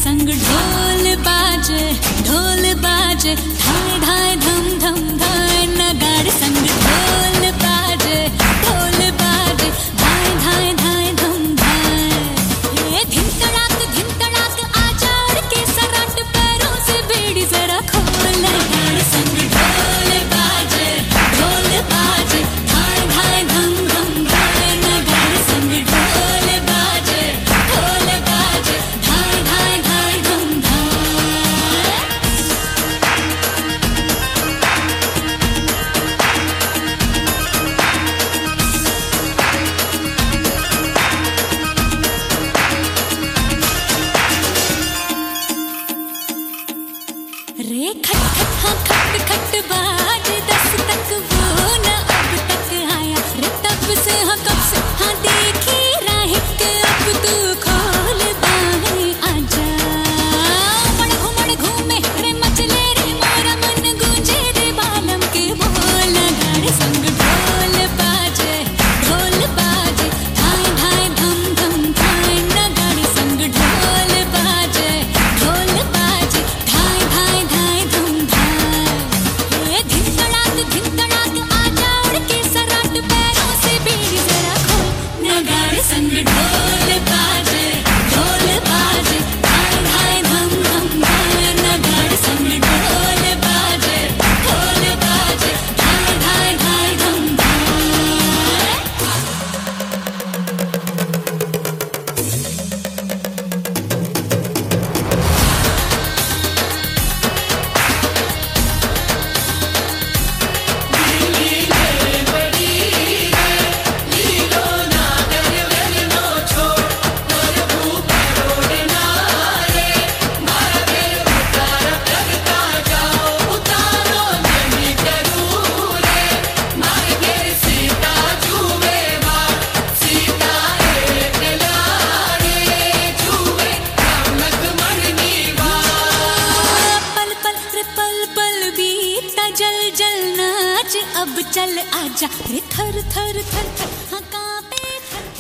संग 0.03 0.29
ढोल 0.29 1.15
बाजे 1.27 1.81
ढोल 2.29 2.63
बाजे 2.85 3.35
ढाई 3.37 3.99
ढाई 4.05 4.37
धम 4.45 4.69
धम 4.85 4.99
धाय 5.19 5.67
नगाड़ 5.77 6.29
संग 6.39 6.67
ढोल 6.67 7.16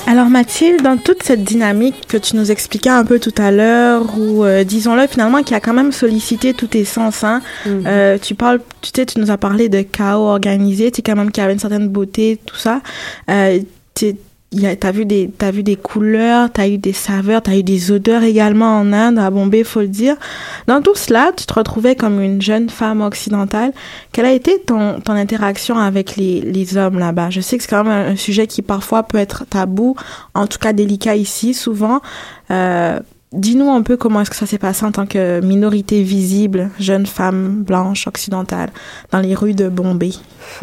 Alors 0.06 0.28
Mathilde, 0.28 0.82
dans 0.82 0.98
toute 0.98 1.22
cette 1.22 1.42
dynamique 1.42 2.06
que 2.06 2.18
tu 2.18 2.36
nous 2.36 2.50
expliquais 2.50 2.90
un 2.90 3.04
peu 3.04 3.18
tout 3.18 3.34
à 3.38 3.50
l'heure, 3.50 4.04
où 4.18 4.44
euh, 4.44 4.62
disons-le 4.62 5.06
finalement 5.06 5.42
qui 5.42 5.54
a 5.54 5.60
quand 5.60 5.72
même 5.72 5.90
sollicité 5.90 6.52
tous 6.52 6.66
tes 6.66 6.84
sens, 6.84 7.24
hein, 7.24 7.40
euh, 7.66 8.18
tu 8.18 8.34
parles, 8.34 8.60
tu 8.82 8.90
sais, 8.94 9.06
tu 9.06 9.18
nous 9.18 9.30
as 9.30 9.38
parlé 9.38 9.70
de 9.70 9.80
chaos 9.80 10.26
organisé, 10.26 10.90
tu 10.90 10.96
sais 10.96 11.02
quand 11.02 11.16
même 11.16 11.32
qui 11.32 11.40
avait 11.40 11.54
une 11.54 11.58
certaine 11.58 11.88
beauté, 11.88 12.38
tout 12.44 12.56
ça. 12.56 12.82
Euh, 13.30 13.60
T'as 14.80 14.92
vu 14.92 15.04
des, 15.04 15.28
t'as 15.36 15.50
vu 15.50 15.62
des 15.62 15.76
couleurs, 15.76 16.50
t'as 16.50 16.68
eu 16.68 16.78
des 16.78 16.92
saveurs, 16.92 17.42
t'as 17.42 17.56
eu 17.56 17.62
des 17.62 17.90
odeurs 17.90 18.22
également 18.22 18.78
en 18.78 18.92
Inde, 18.92 19.18
à 19.18 19.28
Bombay, 19.28 19.64
faut 19.64 19.80
le 19.80 19.88
dire. 19.88 20.16
Dans 20.66 20.80
tout 20.80 20.94
cela, 20.94 21.32
tu 21.36 21.46
te 21.46 21.52
retrouvais 21.52 21.96
comme 21.96 22.20
une 22.20 22.40
jeune 22.40 22.70
femme 22.70 23.02
occidentale. 23.02 23.72
Quelle 24.12 24.24
a 24.24 24.32
été 24.32 24.60
ton, 24.60 25.00
ton 25.00 25.12
interaction 25.12 25.76
avec 25.76 26.16
les, 26.16 26.40
les 26.40 26.76
hommes 26.76 26.98
là-bas? 26.98 27.30
Je 27.30 27.40
sais 27.40 27.58
que 27.58 27.64
c'est 27.64 27.70
quand 27.70 27.84
même 27.84 28.12
un 28.12 28.16
sujet 28.16 28.46
qui 28.46 28.62
parfois 28.62 29.02
peut 29.02 29.18
être 29.18 29.44
tabou, 29.46 29.96
en 30.34 30.46
tout 30.46 30.58
cas 30.58 30.72
délicat 30.72 31.16
ici, 31.16 31.52
souvent. 31.52 32.00
Euh, 32.50 33.00
Dis-nous 33.32 33.70
un 33.70 33.82
peu 33.82 33.96
comment 33.96 34.20
est-ce 34.20 34.30
que 34.30 34.36
ça 34.36 34.46
s'est 34.46 34.56
passé 34.56 34.86
en 34.86 34.92
tant 34.92 35.04
que 35.04 35.40
minorité 35.40 36.02
visible, 36.02 36.70
jeune 36.78 37.06
femme 37.06 37.64
blanche 37.64 38.06
occidentale, 38.06 38.70
dans 39.10 39.18
les 39.18 39.34
rues 39.34 39.54
de 39.54 39.68
Bombay. 39.68 40.12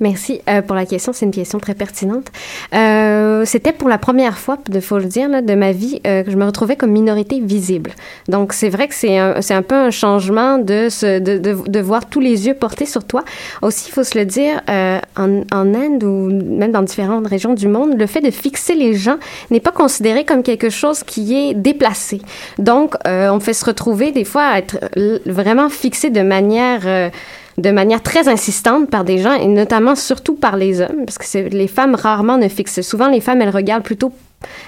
Merci 0.00 0.40
euh, 0.48 0.62
pour 0.62 0.74
la 0.74 0.86
question. 0.86 1.12
C'est 1.12 1.26
une 1.26 1.30
question 1.30 1.58
très 1.58 1.74
pertinente. 1.74 2.28
Euh, 2.74 3.44
C'était 3.44 3.72
pour 3.72 3.88
la 3.88 3.98
première 3.98 4.38
fois, 4.38 4.56
de 4.68 4.80
faut 4.80 4.98
le 4.98 5.04
dire, 5.04 5.28
là, 5.28 5.42
de 5.42 5.54
ma 5.54 5.72
vie 5.72 6.00
euh, 6.06 6.22
que 6.22 6.30
je 6.30 6.36
me 6.36 6.46
retrouvais 6.46 6.76
comme 6.76 6.90
minorité 6.90 7.38
visible. 7.40 7.92
Donc, 8.28 8.54
c'est 8.54 8.70
vrai 8.70 8.88
que 8.88 8.94
c'est 8.94 9.18
un, 9.18 9.34
un 9.50 9.62
peu 9.62 9.74
un 9.74 9.90
changement 9.90 10.56
de, 10.58 10.88
se, 10.88 11.18
de, 11.18 11.36
de, 11.38 11.68
de 11.68 11.80
voir 11.80 12.06
tous 12.08 12.20
les 12.20 12.46
yeux 12.46 12.54
portés 12.54 12.86
sur 12.86 13.04
toi. 13.04 13.24
Aussi, 13.60 13.88
il 13.88 13.92
faut 13.92 14.02
se 14.02 14.18
le 14.18 14.24
dire, 14.24 14.62
euh, 14.70 14.98
en, 15.16 15.42
en 15.52 15.74
Inde 15.74 16.02
ou 16.02 16.30
même 16.30 16.72
dans 16.72 16.82
différentes 16.82 17.26
régions 17.26 17.52
du 17.54 17.68
monde, 17.68 17.98
le 17.98 18.06
fait 18.06 18.22
de 18.22 18.30
fixer 18.30 18.74
les 18.74 18.94
gens 18.94 19.18
n'est 19.50 19.60
pas 19.60 19.72
considéré 19.72 20.24
comme 20.24 20.42
quelque 20.42 20.70
chose 20.70 21.02
qui 21.02 21.36
est 21.36 21.54
déplacé. 21.54 22.22
Donc, 22.58 22.94
euh, 23.06 23.30
on 23.30 23.40
fait 23.40 23.52
se 23.52 23.66
retrouver 23.66 24.12
des 24.12 24.24
fois 24.24 24.44
à 24.44 24.58
être 24.58 24.78
vraiment 25.26 25.68
fixé 25.68 26.08
de 26.08 26.22
manière... 26.22 27.10
de 27.58 27.70
manière 27.70 28.02
très 28.02 28.28
insistante 28.28 28.90
par 28.90 29.04
des 29.04 29.18
gens 29.18 29.34
et 29.34 29.46
notamment 29.46 29.94
surtout 29.94 30.34
par 30.34 30.56
les 30.56 30.80
hommes 30.80 31.04
parce 31.06 31.18
que 31.18 31.48
les 31.48 31.68
femmes 31.68 31.94
rarement 31.94 32.38
ne 32.38 32.48
fixent. 32.48 32.82
Souvent 32.82 33.08
les 33.08 33.20
femmes 33.20 33.42
elles 33.42 33.50
regardent 33.50 33.84
plutôt 33.84 34.12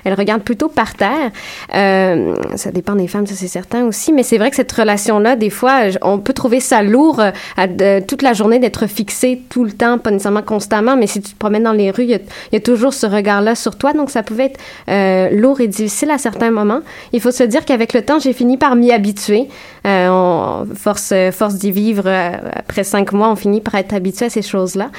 elles 0.05 0.15
regardent 0.15 0.43
plutôt 0.43 0.69
par 0.69 0.95
terre. 0.95 1.31
Euh, 1.75 2.35
ça 2.57 2.71
dépend 2.71 2.95
des 2.95 3.09
femmes, 3.09 3.27
ça 3.27 3.35
c'est 3.35 3.49
certain 3.49 3.85
aussi, 3.85 4.13
mais 4.13 4.23
c'est 4.23 4.39
vrai 4.39 4.51
que 4.51 4.57
cette 4.57 4.73
relation-là, 4.73 5.37
des 5.37 5.51
fois, 5.51 5.83
on 6.03 6.19
peut 6.19 6.33
trouver 6.33 6.61
ça 6.61 6.83
lourd 6.83 7.21
euh, 7.21 8.01
toute 8.07 8.23
la 8.23 8.33
journée 8.33 8.59
d'être 8.59 8.87
fixé 8.87 9.43
tout 9.49 9.65
le 9.65 9.73
temps, 9.73 9.99
pas 9.99 10.11
nécessairement 10.11 10.43
constamment, 10.43 10.97
mais 10.97 11.07
si 11.07 11.21
tu 11.21 11.33
te 11.33 11.39
promènes 11.39 11.63
dans 11.63 11.73
les 11.73 11.91
rues, 11.91 12.05
il 12.05 12.21
y 12.53 12.57
a, 12.57 12.61
toujours 12.61 12.95
ce 12.95 13.07
regard-là 13.07 13.55
sur 13.55 13.77
toi, 13.77 13.93
donc 13.93 14.11
ça 14.11 14.23
pouvait 14.23 14.47
être 14.47 14.61
euh, 14.89 15.31
lourd 15.31 15.61
et 15.61 15.69
difficile 15.69 16.11
à 16.11 16.19
certains 16.19 16.51
moments. 16.51 16.81
Il 17.13 17.21
faut 17.21 17.31
se 17.31 17.43
dire 17.43 17.65
qu'avec 17.65 17.93
le 17.93 18.03
temps, 18.03 18.19
j'ai 18.19 18.33
fini 18.33 18.57
par 18.57 18.77
m'y 18.77 18.93
habituer. 18.93 19.49
Force, 19.85 21.13
force 21.33 21.55
d'y 21.57 21.73
vivre, 21.73 22.09
après 22.09 22.85
cinq 22.85 23.13
mois, 23.13 23.31
on 23.31 23.37
finit 23.37 23.61
par 23.61 23.75
être 23.75 23.95
habitué 23.95 24.27
à 24.27 24.31
ces 24.31 24.43
choses-là. 24.43 24.91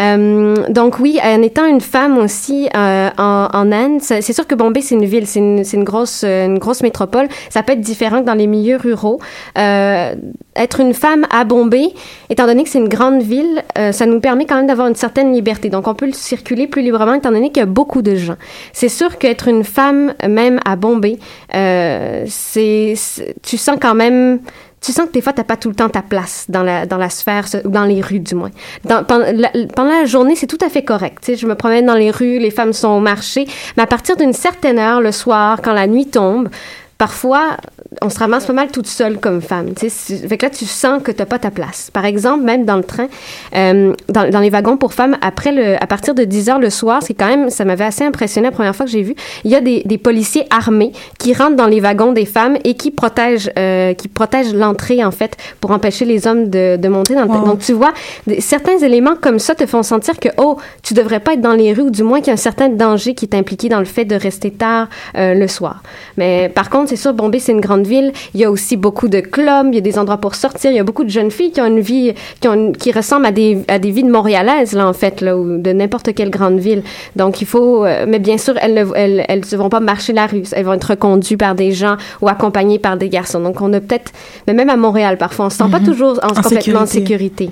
Euh, 0.00 0.54
donc 0.68 0.98
oui, 0.98 1.18
en 1.22 1.42
étant 1.42 1.66
une 1.66 1.80
femme 1.80 2.18
aussi 2.18 2.68
euh, 2.76 3.10
en, 3.18 3.72
Inde, 3.72 4.00
c'est 4.00 4.32
sûr 4.32 4.46
que 4.46 4.54
Bombay 4.54 4.80
c'est 4.80 4.94
une 4.94 5.04
ville, 5.04 5.26
c'est 5.26 5.40
euh, 5.40 6.46
une 6.46 6.58
grosse 6.58 6.82
métropole. 6.82 7.28
Ça 7.50 7.62
peut 7.62 7.72
être 7.72 7.80
différent 7.80 8.20
que 8.20 8.26
dans 8.26 8.34
les 8.34 8.46
milieux 8.46 8.76
ruraux. 8.76 9.20
Être 9.56 10.78
une 10.80 10.94
femme 10.94 11.26
à 11.30 11.44
Bombay, 11.44 11.92
étant 12.30 12.46
donné 12.46 12.62
que 12.62 12.68
c'est 12.68 12.78
une 12.78 12.88
grande 12.88 13.22
ville, 13.22 13.62
ça 13.92 14.06
nous 14.06 14.20
permet 14.20 14.44
quand 14.46 14.56
même 14.56 14.68
d'avoir 14.68 14.86
une 14.86 14.94
certaine 14.94 15.32
liberté. 15.32 15.68
Donc 15.68 15.88
on 15.88 15.94
peut 15.94 16.12
circuler 16.12 16.68
plus 16.68 16.82
librement 16.82 17.14
étant 17.14 17.32
donné 17.32 17.48
qu'il 17.50 17.60
y 17.60 17.62
a 17.62 17.66
beaucoup 17.66 18.02
de 18.02 18.14
gens. 18.14 18.36
C'est 18.72 18.88
sûr 18.88 19.18
qu'être 19.18 19.48
une 19.48 19.64
femme 19.64 20.14
même 20.28 20.60
à 20.64 20.76
Bombay, 20.76 21.18
c'est- 21.50 22.94
tu 23.42 23.56
sens 23.56 23.76
quand 23.80 23.94
même 23.94 24.38
tu 24.84 24.92
sens 24.92 25.06
que 25.06 25.12
des 25.12 25.20
fois, 25.22 25.32
tu 25.32 25.40
n'as 25.40 25.44
pas 25.44 25.56
tout 25.56 25.68
le 25.70 25.74
temps 25.74 25.88
ta 25.88 26.02
place 26.02 26.44
dans 26.48 26.62
la, 26.62 26.84
dans 26.86 26.98
la 26.98 27.08
sphère, 27.08 27.46
ou 27.64 27.68
dans 27.68 27.84
les 27.84 28.00
rues 28.02 28.20
du 28.20 28.34
moins. 28.34 28.50
Dans- 28.84 29.02
pendant, 29.04 29.26
la, 29.32 29.50
pendant 29.74 29.90
la 29.90 30.04
journée, 30.04 30.36
c'est 30.36 30.46
tout 30.46 30.58
à 30.64 30.68
fait 30.68 30.82
correct. 30.84 31.18
Tu 31.22 31.32
sais, 31.32 31.36
je 31.38 31.46
me 31.46 31.54
promène 31.54 31.86
dans 31.86 31.94
les 31.94 32.10
rues, 32.10 32.38
les 32.38 32.50
femmes 32.50 32.72
sont 32.72 32.88
au 32.88 33.00
marché, 33.00 33.46
mais 33.76 33.82
à 33.82 33.86
partir 33.86 34.16
d'une 34.16 34.32
certaine 34.34 34.78
heure, 34.78 35.00
le 35.00 35.12
soir, 35.12 35.60
quand 35.62 35.72
la 35.72 35.86
nuit 35.86 36.06
tombe, 36.06 36.48
parfois, 36.98 37.56
on 38.02 38.10
se 38.10 38.18
ramasse 38.18 38.46
pas 38.46 38.52
mal 38.52 38.70
toute 38.70 38.86
seule 38.86 39.18
comme 39.18 39.40
femme. 39.40 39.74
Fait 39.76 40.36
que 40.36 40.46
là, 40.46 40.50
tu 40.50 40.64
sens 40.64 41.02
que 41.02 41.10
tu 41.10 41.18
n'as 41.18 41.26
pas 41.26 41.38
ta 41.38 41.50
place. 41.50 41.90
Par 41.92 42.04
exemple, 42.04 42.44
même 42.44 42.64
dans 42.64 42.76
le 42.76 42.84
train, 42.84 43.08
euh, 43.54 43.94
dans, 44.08 44.30
dans 44.30 44.40
les 44.40 44.50
wagons 44.50 44.76
pour 44.76 44.94
femmes, 44.94 45.16
après 45.20 45.52
le, 45.52 45.82
à 45.82 45.86
partir 45.86 46.14
de 46.14 46.24
10 46.24 46.50
heures 46.50 46.58
le 46.58 46.70
soir, 46.70 47.02
c'est 47.02 47.14
quand 47.14 47.26
même, 47.26 47.50
ça 47.50 47.64
m'avait 47.64 47.84
assez 47.84 48.04
impressionné 48.04 48.48
la 48.48 48.52
première 48.52 48.76
fois 48.76 48.86
que 48.86 48.92
j'ai 48.92 49.02
vu, 49.02 49.14
il 49.44 49.50
y 49.50 49.54
a 49.54 49.60
des, 49.60 49.82
des 49.84 49.98
policiers 49.98 50.46
armés 50.50 50.92
qui 51.18 51.34
rentrent 51.34 51.56
dans 51.56 51.66
les 51.66 51.80
wagons 51.80 52.12
des 52.12 52.26
femmes 52.26 52.56
et 52.64 52.74
qui 52.74 52.90
protègent, 52.90 53.50
euh, 53.58 53.94
qui 53.94 54.08
protègent 54.08 54.54
l'entrée, 54.54 55.04
en 55.04 55.10
fait, 55.10 55.36
pour 55.60 55.70
empêcher 55.72 56.04
les 56.04 56.26
hommes 56.26 56.48
de, 56.48 56.76
de 56.76 56.88
monter 56.88 57.14
dans 57.14 57.22
le 57.22 57.28
train. 57.28 57.40
Wow. 57.40 57.46
Donc, 57.46 57.60
tu 57.60 57.72
vois, 57.72 57.92
certains 58.38 58.78
éléments 58.78 59.16
comme 59.20 59.38
ça 59.38 59.54
te 59.54 59.66
font 59.66 59.82
sentir 59.82 60.18
que, 60.18 60.28
oh, 60.36 60.58
tu 60.82 60.94
devrais 60.94 61.20
pas 61.20 61.34
être 61.34 61.40
dans 61.40 61.54
les 61.54 61.72
rues, 61.72 61.82
ou 61.82 61.90
du 61.90 62.02
moins 62.02 62.18
qu'il 62.18 62.28
y 62.28 62.30
a 62.30 62.34
un 62.34 62.36
certain 62.36 62.68
danger 62.68 63.14
qui 63.14 63.24
est 63.24 63.34
impliqué 63.34 63.68
dans 63.68 63.80
le 63.80 63.84
fait 63.84 64.04
de 64.04 64.14
rester 64.14 64.50
tard 64.50 64.88
euh, 65.16 65.34
le 65.34 65.48
soir. 65.48 65.82
Mais 66.16 66.48
par 66.48 66.70
contre, 66.70 66.83
c'est 66.86 66.96
sûr, 66.96 67.12
Bombay, 67.14 67.38
c'est 67.38 67.52
une 67.52 67.60
grande 67.60 67.86
ville. 67.86 68.12
Il 68.34 68.40
y 68.40 68.44
a 68.44 68.50
aussi 68.50 68.76
beaucoup 68.76 69.08
de 69.08 69.20
clubs, 69.20 69.68
il 69.70 69.74
y 69.74 69.78
a 69.78 69.80
des 69.80 69.98
endroits 69.98 70.18
pour 70.18 70.34
sortir. 70.34 70.70
Il 70.70 70.76
y 70.76 70.80
a 70.80 70.84
beaucoup 70.84 71.04
de 71.04 71.10
jeunes 71.10 71.30
filles 71.30 71.50
qui 71.52 71.60
ont 71.60 71.66
une 71.66 71.80
vie, 71.80 72.14
qui, 72.40 72.48
ont 72.48 72.54
une- 72.54 72.76
qui 72.76 72.92
ressemblent 72.92 73.26
à 73.26 73.32
des, 73.32 73.58
à 73.68 73.78
des 73.78 73.90
vies 73.90 74.02
de 74.04 74.10
Montréalaises, 74.10 74.72
là, 74.74 74.86
en 74.88 74.92
fait, 74.92 75.20
là, 75.20 75.36
ou 75.36 75.58
de 75.58 75.72
n'importe 75.72 76.14
quelle 76.14 76.30
grande 76.30 76.58
ville. 76.58 76.82
Donc, 77.16 77.40
il 77.40 77.46
faut, 77.46 77.84
euh, 77.84 78.04
mais 78.08 78.18
bien 78.18 78.38
sûr, 78.38 78.54
elles 78.60 78.74
ne 78.74 78.84
elles, 78.94 79.24
elles 79.28 79.42
ne 79.50 79.56
vont 79.56 79.68
pas 79.68 79.80
marcher 79.80 80.12
la 80.12 80.26
rue. 80.26 80.42
Elles 80.52 80.64
vont 80.64 80.74
être 80.74 80.84
reconduites 80.90 81.38
par 81.38 81.54
des 81.54 81.72
gens 81.72 81.96
ou 82.20 82.28
accompagnées 82.28 82.78
par 82.78 82.96
des 82.96 83.08
garçons. 83.08 83.40
Donc, 83.40 83.60
on 83.60 83.72
a 83.72 83.80
peut-être, 83.80 84.12
mais 84.46 84.54
même 84.54 84.70
à 84.70 84.76
Montréal, 84.76 85.16
parfois, 85.18 85.46
on 85.46 85.50
se 85.50 85.56
sent 85.58 85.64
pas 85.70 85.80
toujours 85.80 86.18
en, 86.22 86.28
complètement 86.28 86.80
en 86.80 86.86
sécurité. 86.86 87.50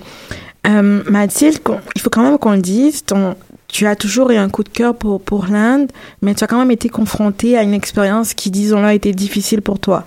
Euh, 0.67 1.03
Mathilde, 1.11 1.59
il 1.97 2.01
faut 2.01 2.11
quand 2.11 2.23
même 2.23 2.39
qu'on 2.39 2.53
le 2.53 2.59
dise, 2.59 3.05
ton, 3.05 3.35
tu 3.73 3.87
as 3.87 3.97
toujours 3.97 4.31
eu 4.31 4.37
un 4.37 4.51
coup 4.51 4.63
de 4.63 4.69
cœur 4.69 4.95
pour, 4.95 5.21
pour 5.21 5.47
l'Inde, 5.47 5.91
mais 6.21 6.35
tu 6.35 6.45
as 6.45 6.47
quand 6.47 6.59
même 6.59 6.71
été 6.71 6.89
confrontée 6.91 7.57
à 7.57 7.63
une 7.63 7.73
expérience 7.73 8.35
qui, 8.35 8.51
disons-le, 8.51 8.85
a 8.85 8.95
été 8.95 9.13
difficile 9.13 9.63
pour 9.63 9.79
toi. 9.81 10.05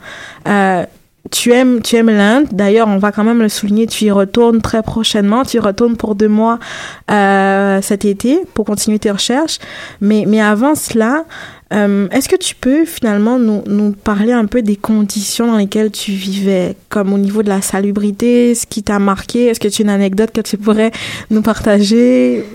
Euh, 0.48 0.86
tu 1.32 1.52
aimes, 1.52 1.82
tu 1.82 1.96
aimes 1.96 2.12
l'Inde. 2.12 2.46
D'ailleurs, 2.52 2.88
on 2.88 3.00
va 3.00 3.12
quand 3.12 3.24
même 3.24 3.42
le 3.42 3.50
souligner. 3.50 3.88
Tu 3.88 4.06
y 4.06 4.12
retournes 4.12 4.62
très 4.62 4.84
prochainement. 4.84 5.44
Tu 5.44 5.58
y 5.58 5.60
retournes 5.60 5.98
pour 5.98 6.14
deux 6.14 6.28
mois 6.28 6.60
euh, 7.10 7.82
cet 7.82 8.06
été 8.06 8.42
pour 8.54 8.66
continuer 8.66 9.00
tes 9.00 9.10
recherches. 9.10 9.58
Mais, 10.00 10.26
mais 10.28 10.40
avant 10.40 10.76
cela, 10.76 11.26
euh, 11.74 12.08
est-ce 12.10 12.30
que 12.30 12.36
tu 12.36 12.54
peux 12.54 12.86
finalement 12.86 13.40
nous, 13.40 13.64
nous 13.66 13.94
parler 13.94 14.34
un 14.34 14.46
peu 14.46 14.62
des 14.62 14.76
conditions 14.76 15.48
dans 15.48 15.58
lesquelles 15.58 15.90
tu 15.90 16.12
vivais, 16.12 16.76
comme 16.90 17.12
au 17.12 17.18
niveau 17.18 17.42
de 17.42 17.50
la 17.50 17.64
salubrité, 17.64 18.54
ce 18.54 18.68
qui 18.68 18.84
t'a 18.84 19.00
marqué? 19.00 19.48
Est-ce 19.48 19.60
que 19.60 19.68
tu 19.68 19.82
as 19.82 19.86
une 19.86 19.90
anecdote 19.90 20.30
que 20.32 20.42
tu 20.42 20.58
pourrais 20.58 20.92
nous 21.32 21.42
partager? 21.42 22.46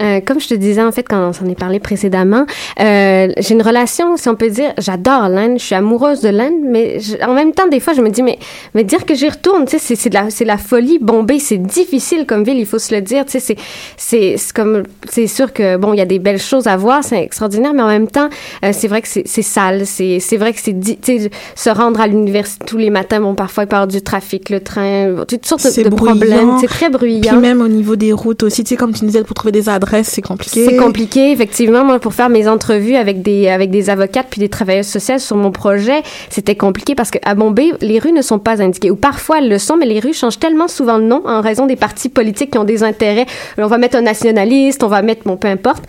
Euh, 0.00 0.20
comme 0.24 0.40
je 0.40 0.48
te 0.48 0.54
disais, 0.54 0.82
en 0.82 0.90
fait, 0.92 1.02
quand 1.08 1.28
on 1.28 1.32
s'en 1.32 1.46
est 1.46 1.58
parlé 1.58 1.78
précédemment, 1.78 2.46
euh, 2.80 3.28
j'ai 3.38 3.54
une 3.54 3.62
relation, 3.62 4.16
si 4.16 4.28
on 4.28 4.34
peut 4.34 4.48
dire, 4.48 4.72
j'adore 4.78 5.28
l'Inde, 5.28 5.58
je 5.58 5.64
suis 5.64 5.74
amoureuse 5.74 6.20
de 6.20 6.28
l'Inde, 6.30 6.60
mais 6.64 6.98
je- 7.00 7.16
en 7.26 7.34
même 7.34 7.52
temps, 7.52 7.68
des 7.68 7.78
fois, 7.80 7.92
je 7.92 8.00
me 8.00 8.08
dis, 8.08 8.22
mais, 8.22 8.38
mais 8.74 8.84
dire 8.84 9.04
que 9.04 9.14
j'y 9.14 9.28
retourne, 9.28 9.66
tu 9.66 9.78
sais, 9.78 9.94
c'est- 9.96 10.08
de 10.08 10.14
la, 10.14 10.28
la 10.46 10.56
folie. 10.58 10.98
Bombay, 11.00 11.38
c'est 11.38 11.58
difficile 11.58 12.24
comme 12.26 12.42
ville, 12.44 12.58
il 12.58 12.66
faut 12.66 12.78
se 12.78 12.94
le 12.94 13.00
dire, 13.02 13.24
tu 13.26 13.38
sais, 13.38 13.56
c'est, 13.96 14.36
comme, 14.54 14.82
c'est 15.08 15.26
sûr 15.26 15.52
que, 15.52 15.76
bon, 15.76 15.92
il 15.92 15.98
y 15.98 16.02
a 16.02 16.06
des 16.06 16.18
belles 16.18 16.40
choses 16.40 16.66
à 16.66 16.76
voir, 16.76 17.04
c'est 17.04 17.22
extraordinaire, 17.22 17.72
mais 17.74 17.82
en 17.82 17.88
même 17.88 18.08
temps, 18.08 18.28
euh, 18.64 18.70
c'est 18.72 18.88
vrai 18.88 19.02
que 19.02 19.08
c'est, 19.08 19.26
sale, 19.42 19.86
c'est, 19.86 20.18
vrai 20.36 20.52
que 20.52 20.60
c'est, 20.60 20.78
tu 20.80 20.96
sais, 21.02 21.30
se 21.54 21.70
rendre 21.70 22.00
à 22.00 22.06
l'université 22.06 22.64
tous 22.66 22.78
les 22.78 22.90
matins, 22.90 23.20
bon, 23.20 23.34
parfois, 23.34 23.64
il 23.64 23.72
avoir 23.72 23.86
du 23.86 24.02
trafic, 24.02 24.50
le 24.50 24.60
train, 24.60 25.14
toutes 25.28 25.46
sortes 25.46 25.62
de, 25.64 25.70
de 25.84 25.88
problèmes, 26.18 26.48
c'est 26.60 26.66
très 26.66 26.88
bruyant. 26.90 27.20
Puis 27.32 27.40
même 27.40 27.60
au 27.62 27.68
niveau 27.68 27.96
des 27.96 28.12
routes 28.12 28.42
aussi, 28.42 28.64
tu 28.64 28.70
sais, 28.70 28.76
comme 28.76 28.92
tu 28.92 29.04
disais, 29.04 29.22
pour 29.24 29.34
trouver 29.34 29.52
des 29.52 29.68
adresses, 29.68 29.81
c'est 30.02 30.22
compliqué. 30.22 30.66
C'est 30.66 30.76
compliqué, 30.76 31.32
effectivement. 31.32 31.84
Moi, 31.84 31.98
pour 31.98 32.14
faire 32.14 32.28
mes 32.28 32.48
entrevues 32.48 32.96
avec 32.96 33.22
des, 33.22 33.48
avec 33.48 33.70
des 33.70 33.90
avocates 33.90 34.26
puis 34.30 34.40
des 34.40 34.48
travailleuses 34.48 34.86
sociales 34.86 35.20
sur 35.20 35.36
mon 35.36 35.50
projet, 35.50 36.02
c'était 36.30 36.56
compliqué 36.56 36.94
parce 36.94 37.10
qu'à 37.10 37.34
Bombay, 37.34 37.72
les 37.80 37.98
rues 37.98 38.12
ne 38.12 38.22
sont 38.22 38.38
pas 38.38 38.62
indiquées. 38.62 38.90
Ou 38.90 38.96
parfois, 38.96 39.38
elles 39.38 39.48
le 39.48 39.58
sont, 39.58 39.76
mais 39.76 39.86
les 39.86 40.00
rues 40.00 40.14
changent 40.14 40.38
tellement 40.38 40.68
souvent 40.68 40.98
de 40.98 41.04
nom 41.04 41.22
en 41.26 41.40
raison 41.40 41.66
des 41.66 41.76
partis 41.76 42.08
politiques 42.08 42.52
qui 42.52 42.58
ont 42.58 42.64
des 42.64 42.82
intérêts. 42.82 43.26
On 43.58 43.66
va 43.66 43.78
mettre 43.78 43.96
un 43.96 44.02
nationaliste, 44.02 44.82
on 44.82 44.88
va 44.88 45.02
mettre, 45.02 45.22
bon, 45.24 45.36
peu 45.36 45.48
importe. 45.48 45.84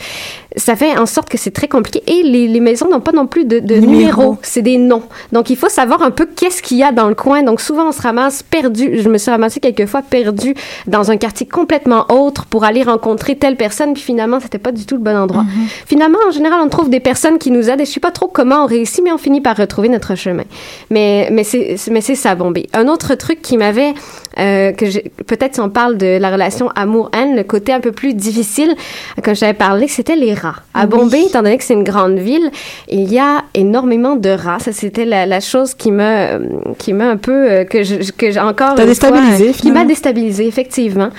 Ça 0.55 0.75
fait 0.75 0.97
en 0.97 1.05
sorte 1.05 1.29
que 1.29 1.37
c'est 1.37 1.51
très 1.51 1.67
compliqué. 1.67 2.03
Et 2.07 2.23
les, 2.23 2.47
les 2.47 2.59
maisons 2.59 2.89
n'ont 2.89 2.99
pas 2.99 3.11
non 3.11 3.27
plus 3.27 3.45
de, 3.45 3.59
de 3.59 3.75
Numéro. 3.75 3.91
numéros, 3.91 4.37
c'est 4.41 4.61
des 4.61 4.77
noms. 4.77 5.03
Donc, 5.31 5.49
il 5.49 5.57
faut 5.57 5.69
savoir 5.69 6.03
un 6.03 6.11
peu 6.11 6.25
qu'est-ce 6.25 6.61
qu'il 6.61 6.77
y 6.77 6.83
a 6.83 6.91
dans 6.91 7.07
le 7.07 7.15
coin. 7.15 7.43
Donc, 7.43 7.61
souvent, 7.61 7.87
on 7.87 7.91
se 7.91 8.01
ramasse 8.01 8.43
perdu. 8.43 8.99
Je 9.01 9.09
me 9.09 9.17
suis 9.17 9.31
ramassée 9.31 9.59
quelquefois 9.59 10.01
perdu 10.01 10.53
dans 10.87 11.11
un 11.11 11.17
quartier 11.17 11.47
complètement 11.47 12.05
autre 12.09 12.45
pour 12.45 12.63
aller 12.63 12.83
rencontrer 12.83 13.35
telle 13.35 13.55
personne, 13.55 13.93
puis 13.93 14.03
finalement, 14.03 14.39
c'était 14.39 14.57
pas 14.59 14.71
du 14.71 14.85
tout 14.85 14.95
le 14.95 15.01
bon 15.01 15.15
endroit. 15.15 15.45
Finalement, 15.85 16.19
en 16.27 16.31
général, 16.31 16.59
on 16.63 16.69
trouve 16.69 16.89
des 16.89 16.99
personnes 16.99 17.37
qui 17.37 17.51
nous 17.51 17.69
aident 17.69 17.81
et 17.81 17.85
je 17.85 17.91
sais 17.91 17.99
pas 17.99 18.11
trop 18.11 18.27
comment 18.27 18.63
on 18.63 18.65
réussit, 18.65 19.03
mais 19.03 19.11
on 19.11 19.17
finit 19.17 19.41
par 19.41 19.57
retrouver 19.57 19.89
notre 19.89 20.15
chemin. 20.15 20.43
Mais, 20.89 21.29
mais 21.31 21.43
c'est, 21.43 21.77
ça, 22.15 22.35
Bombay. 22.35 22.67
Un 22.73 22.87
autre 22.87 23.15
truc 23.15 23.41
qui 23.41 23.57
m'avait, 23.57 23.93
euh, 24.39 24.71
que 24.71 24.85
peut-être 25.23 25.55
si 25.55 25.61
on 25.61 25.69
parle 25.69 25.97
de 25.97 26.17
la 26.17 26.31
relation 26.31 26.69
amour-haine, 26.75 27.35
le 27.35 27.43
côté 27.43 27.73
un 27.73 27.79
peu 27.79 27.91
plus 27.91 28.13
difficile, 28.13 28.75
comme 29.23 29.35
j'avais 29.35 29.53
parlé, 29.53 29.87
c'était 29.87 30.15
les 30.15 30.33
rats. 30.43 30.56
À 30.73 30.86
Bombay, 30.86 31.23
étant 31.27 31.41
donné 31.41 31.58
que 31.58 31.63
c'est 31.63 31.73
une 31.73 31.84
grande 31.84 32.17
ville, 32.19 32.49
il 32.89 33.12
y 33.12 33.19
a 33.19 33.43
énormément 33.53 34.15
de 34.15 34.29
rats. 34.29 34.60
Ça, 34.60 34.71
c'était 34.71 35.06
la, 35.06 35.25
la 35.25 35.39
chose 35.39 35.73
qui 35.73 35.91
m'a, 35.91 36.39
qui 36.77 36.93
m'a 36.93 37.06
un 37.10 37.17
peu, 37.17 37.32
euh, 37.51 37.63
que 37.63 37.84
je- 37.84 38.12
que 38.12 38.38
encore. 38.39 38.75
T'a 38.75 38.84
une 38.86 38.93
fois, 38.95 39.12
déstabilisé, 39.12 39.43
euh, 39.49 39.51
Qui 39.51 39.67
m'a 39.67 39.71
finalement? 39.71 39.86
déstabilisée, 39.88 40.47
effectivement. 40.47 41.10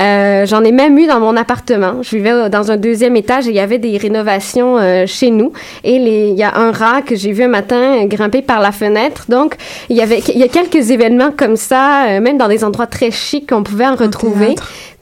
Euh, 0.00 0.46
J'en 0.46 0.62
ai 0.64 0.72
même 0.72 0.98
eu 0.98 1.06
dans 1.06 1.20
mon 1.20 1.36
appartement. 1.36 2.02
Je 2.02 2.16
vivais 2.16 2.48
dans 2.50 2.70
un 2.70 2.76
deuxième 2.76 3.16
étage 3.16 3.46
et 3.46 3.50
il 3.50 3.56
y 3.56 3.60
avait 3.60 3.78
des 3.78 3.96
rénovations 3.96 4.76
euh, 4.78 5.06
chez 5.06 5.30
nous. 5.30 5.52
Et 5.84 5.98
les- 5.98 6.28
il 6.28 6.36
y 6.38 6.42
a 6.42 6.56
un 6.56 6.72
rat 6.72 7.02
que 7.02 7.14
j'ai 7.16 7.32
vu 7.32 7.42
un 7.44 7.48
matin 7.48 8.04
grimper 8.06 8.42
par 8.42 8.60
la 8.60 8.72
fenêtre. 8.72 9.24
Donc, 9.28 9.56
il 9.88 9.96
y 9.96 10.00
avait, 10.02 10.20
il 10.28 10.38
y 10.38 10.42
a 10.42 10.48
quelques 10.48 10.90
événements 10.90 11.30
comme 11.36 11.56
ça, 11.56 12.06
euh, 12.06 12.20
même 12.20 12.38
dans 12.38 12.48
des 12.48 12.64
endroits 12.64 12.86
très 12.86 13.10
chics 13.10 13.48
qu'on 13.48 13.62
pouvait 13.62 13.86
en 13.86 13.94
retrouver. 13.96 14.54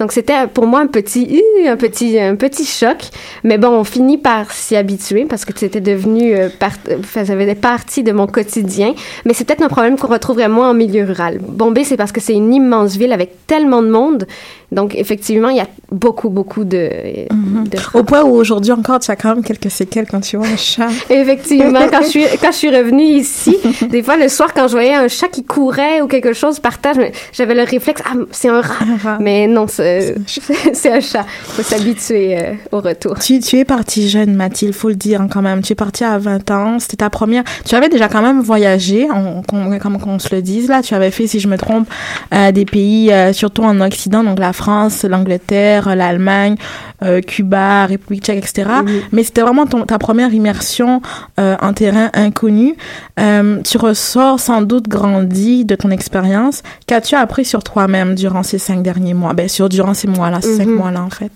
Donc, 0.03 0.11
c'était 0.11 0.33
euh, 0.33 0.47
pour 0.53 0.67
moi 0.67 0.81
un 0.81 0.89
petit, 0.89 1.23
Ih 1.23 1.69
un 1.69 1.77
petit, 1.77 2.19
un 2.19 2.35
petit 2.35 2.65
choc. 2.67 2.97
Mais 3.45 3.57
bon, 3.57 3.69
on 3.69 3.85
finit 3.85 4.19
par 4.19 4.51
s'y 4.51 4.75
habituer 4.75 5.27
parce 5.27 5.45
que 5.45 5.53
c'était 5.57 5.81
devenu, 5.81 6.35
euh, 6.35 6.49
part- 6.59 6.73
euh, 6.91 6.97
ça 7.15 7.25
faisait 7.25 7.55
partie 7.55 8.03
de 8.03 8.11
mon 8.11 8.27
quotidien. 8.27 8.95
Mais 9.25 9.33
c'est 9.33 9.45
peut-être 9.45 9.63
un 9.63 9.69
problème 9.69 9.97
qu'on 9.97 10.09
retrouverait 10.09 10.49
moins 10.49 10.71
en 10.71 10.75
milieu 10.75 11.05
rural. 11.05 11.39
Bombay, 11.41 11.85
c'est 11.85 11.97
parce 11.97 12.11
que 12.11 12.21
c'est 12.21 12.35
une 12.35 12.53
immense 12.53 12.97
ville 12.97 13.13
avec 13.13 13.47
tellement 13.47 13.81
de 13.81 13.91
monde. 13.91 14.27
Donc, 14.73 14.97
effectivement, 14.97 15.51
il 15.51 15.59
y 15.59 15.61
a 15.61 15.69
beaucoup, 15.93 16.31
beaucoup 16.31 16.65
de, 16.65 16.89
de 17.31 17.79
Au 17.99 18.03
point 18.03 18.23
où 18.25 18.35
aujourd'hui 18.35 18.73
encore, 18.73 18.99
tu 18.99 19.11
as 19.11 19.17
quand 19.17 19.35
même 19.35 19.45
quelques 19.45 19.71
séquelles 19.71 20.07
quand 20.11 20.21
tu 20.21 20.37
vois 20.37 20.47
un 20.49 20.57
chat. 20.57 20.89
Effectivement, 21.11 21.81
quand 21.91 22.03
je 22.03 22.09
suis 22.09 22.25
quand 22.41 22.51
je 22.51 22.57
suis 22.57 22.71
revenue 22.77 23.05
ici, 23.05 23.57
des 23.89 24.03
fois 24.03 24.17
le 24.17 24.29
soir 24.29 24.53
quand 24.55 24.67
je 24.67 24.73
voyais 24.73 24.95
un 24.95 25.09
chat 25.09 25.29
qui 25.29 25.45
courait 25.45 26.01
ou 26.01 26.07
quelque 26.09 26.33
chose 26.33 26.59
par 26.59 26.79
terre, 26.81 26.95
je- 26.97 27.13
j'avais 27.33 27.55
le 27.55 27.63
réflexe 27.63 28.01
ah 28.07 28.15
c'est 28.31 28.49
un 28.49 28.63
rat. 28.63 28.85
Un 28.93 28.97
rat. 28.97 29.19
Mais 29.21 29.47
non, 29.47 29.67
c'est 29.69 29.92
c'est 30.73 30.93
un 30.93 31.01
chat. 31.01 31.25
Faut 31.43 31.63
s'habituer 31.63 32.39
euh, 32.39 32.55
au 32.71 32.81
retour. 32.81 33.19
Tu, 33.19 33.41
es 33.57 33.65
partie 33.65 34.09
jeune, 34.09 34.35
Mathilde, 34.35 34.75
faut 34.75 34.89
le 34.89 34.95
dire 34.95 35.21
hein, 35.21 35.29
quand 35.31 35.43
même. 35.43 35.63
Tu 35.63 35.73
es 35.73 35.77
partie 35.77 36.05
à 36.05 36.19
20 36.19 36.51
ans, 36.51 36.79
c'était 36.79 36.99
ta 36.99 37.11
première. 37.11 37.45
Tu 37.65 37.75
avais 37.75 37.89
déjà 37.89 38.09
quand 38.09 38.23
même 38.23 38.41
voyagé, 38.41 39.09
on, 39.11 39.43
comme 39.43 39.99
qu'on 39.99 40.19
se 40.19 40.35
le 40.35 40.43
dise 40.43 40.69
là. 40.69 40.83
Tu 40.83 40.95
avais 40.95 41.11
fait, 41.11 41.27
si 41.27 41.41
je 41.41 41.49
me 41.49 41.57
trompe, 41.57 41.89
euh, 42.35 42.53
des 42.53 42.65
pays, 42.65 43.13
euh, 43.13 43.33
surtout 43.33 43.63
en 43.63 43.81
Occident, 43.81 44.23
donc 44.25 44.39
la 44.39 44.53
France, 44.53 45.05
l'Angleterre, 45.05 45.95
l'Allemagne, 45.95 46.57
euh, 47.03 47.21
Cuba, 47.21 47.87
République 47.87 48.25
tchèque, 48.25 48.39
etc. 48.39 48.69
Mais 49.13 49.25
c'était 49.25 49.43
vraiment 49.43 49.67
ton, 49.67 49.85
ta 49.85 49.99
première 49.99 50.33
immersion 50.33 51.03
euh, 51.41 51.57
en 51.61 51.73
terrain 51.73 52.11
inconnu. 52.15 52.77
Euh, 53.21 53.61
tu 53.63 53.77
ressors 53.79 54.39
sans 54.41 54.63
doute 54.63 54.89
grandi 54.89 55.65
de 55.65 55.75
ton 55.75 55.91
expérience. 55.91 56.63
Qu'as-tu 56.87 57.15
appris 57.15 57.45
sur 57.45 57.63
toi-même 57.63 58.15
durant 58.15 58.43
ces 58.43 58.59
cinq 58.59 58.83
derniers 58.83 59.15
mois? 59.15 59.33
Ben, 59.33 59.49
sur 59.49 59.69
durant 59.69 59.95
ces 59.95 60.09
mois-là, 60.09 60.41
ces 60.41 60.57
cinq 60.57 60.67
Mhm. 60.69 60.75
mois-là 60.77 61.03
en 61.03 61.11
fait. 61.11 61.33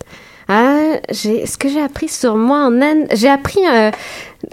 Ah, 0.48 0.76
j'ai 1.10 1.44
ce 1.46 1.58
que 1.58 1.68
j'ai 1.68 1.80
appris 1.80 2.08
sur 2.08 2.36
moi 2.36 2.58
en 2.66 2.80
Inde, 2.80 3.08
j'ai 3.14 3.28
appris 3.28 3.60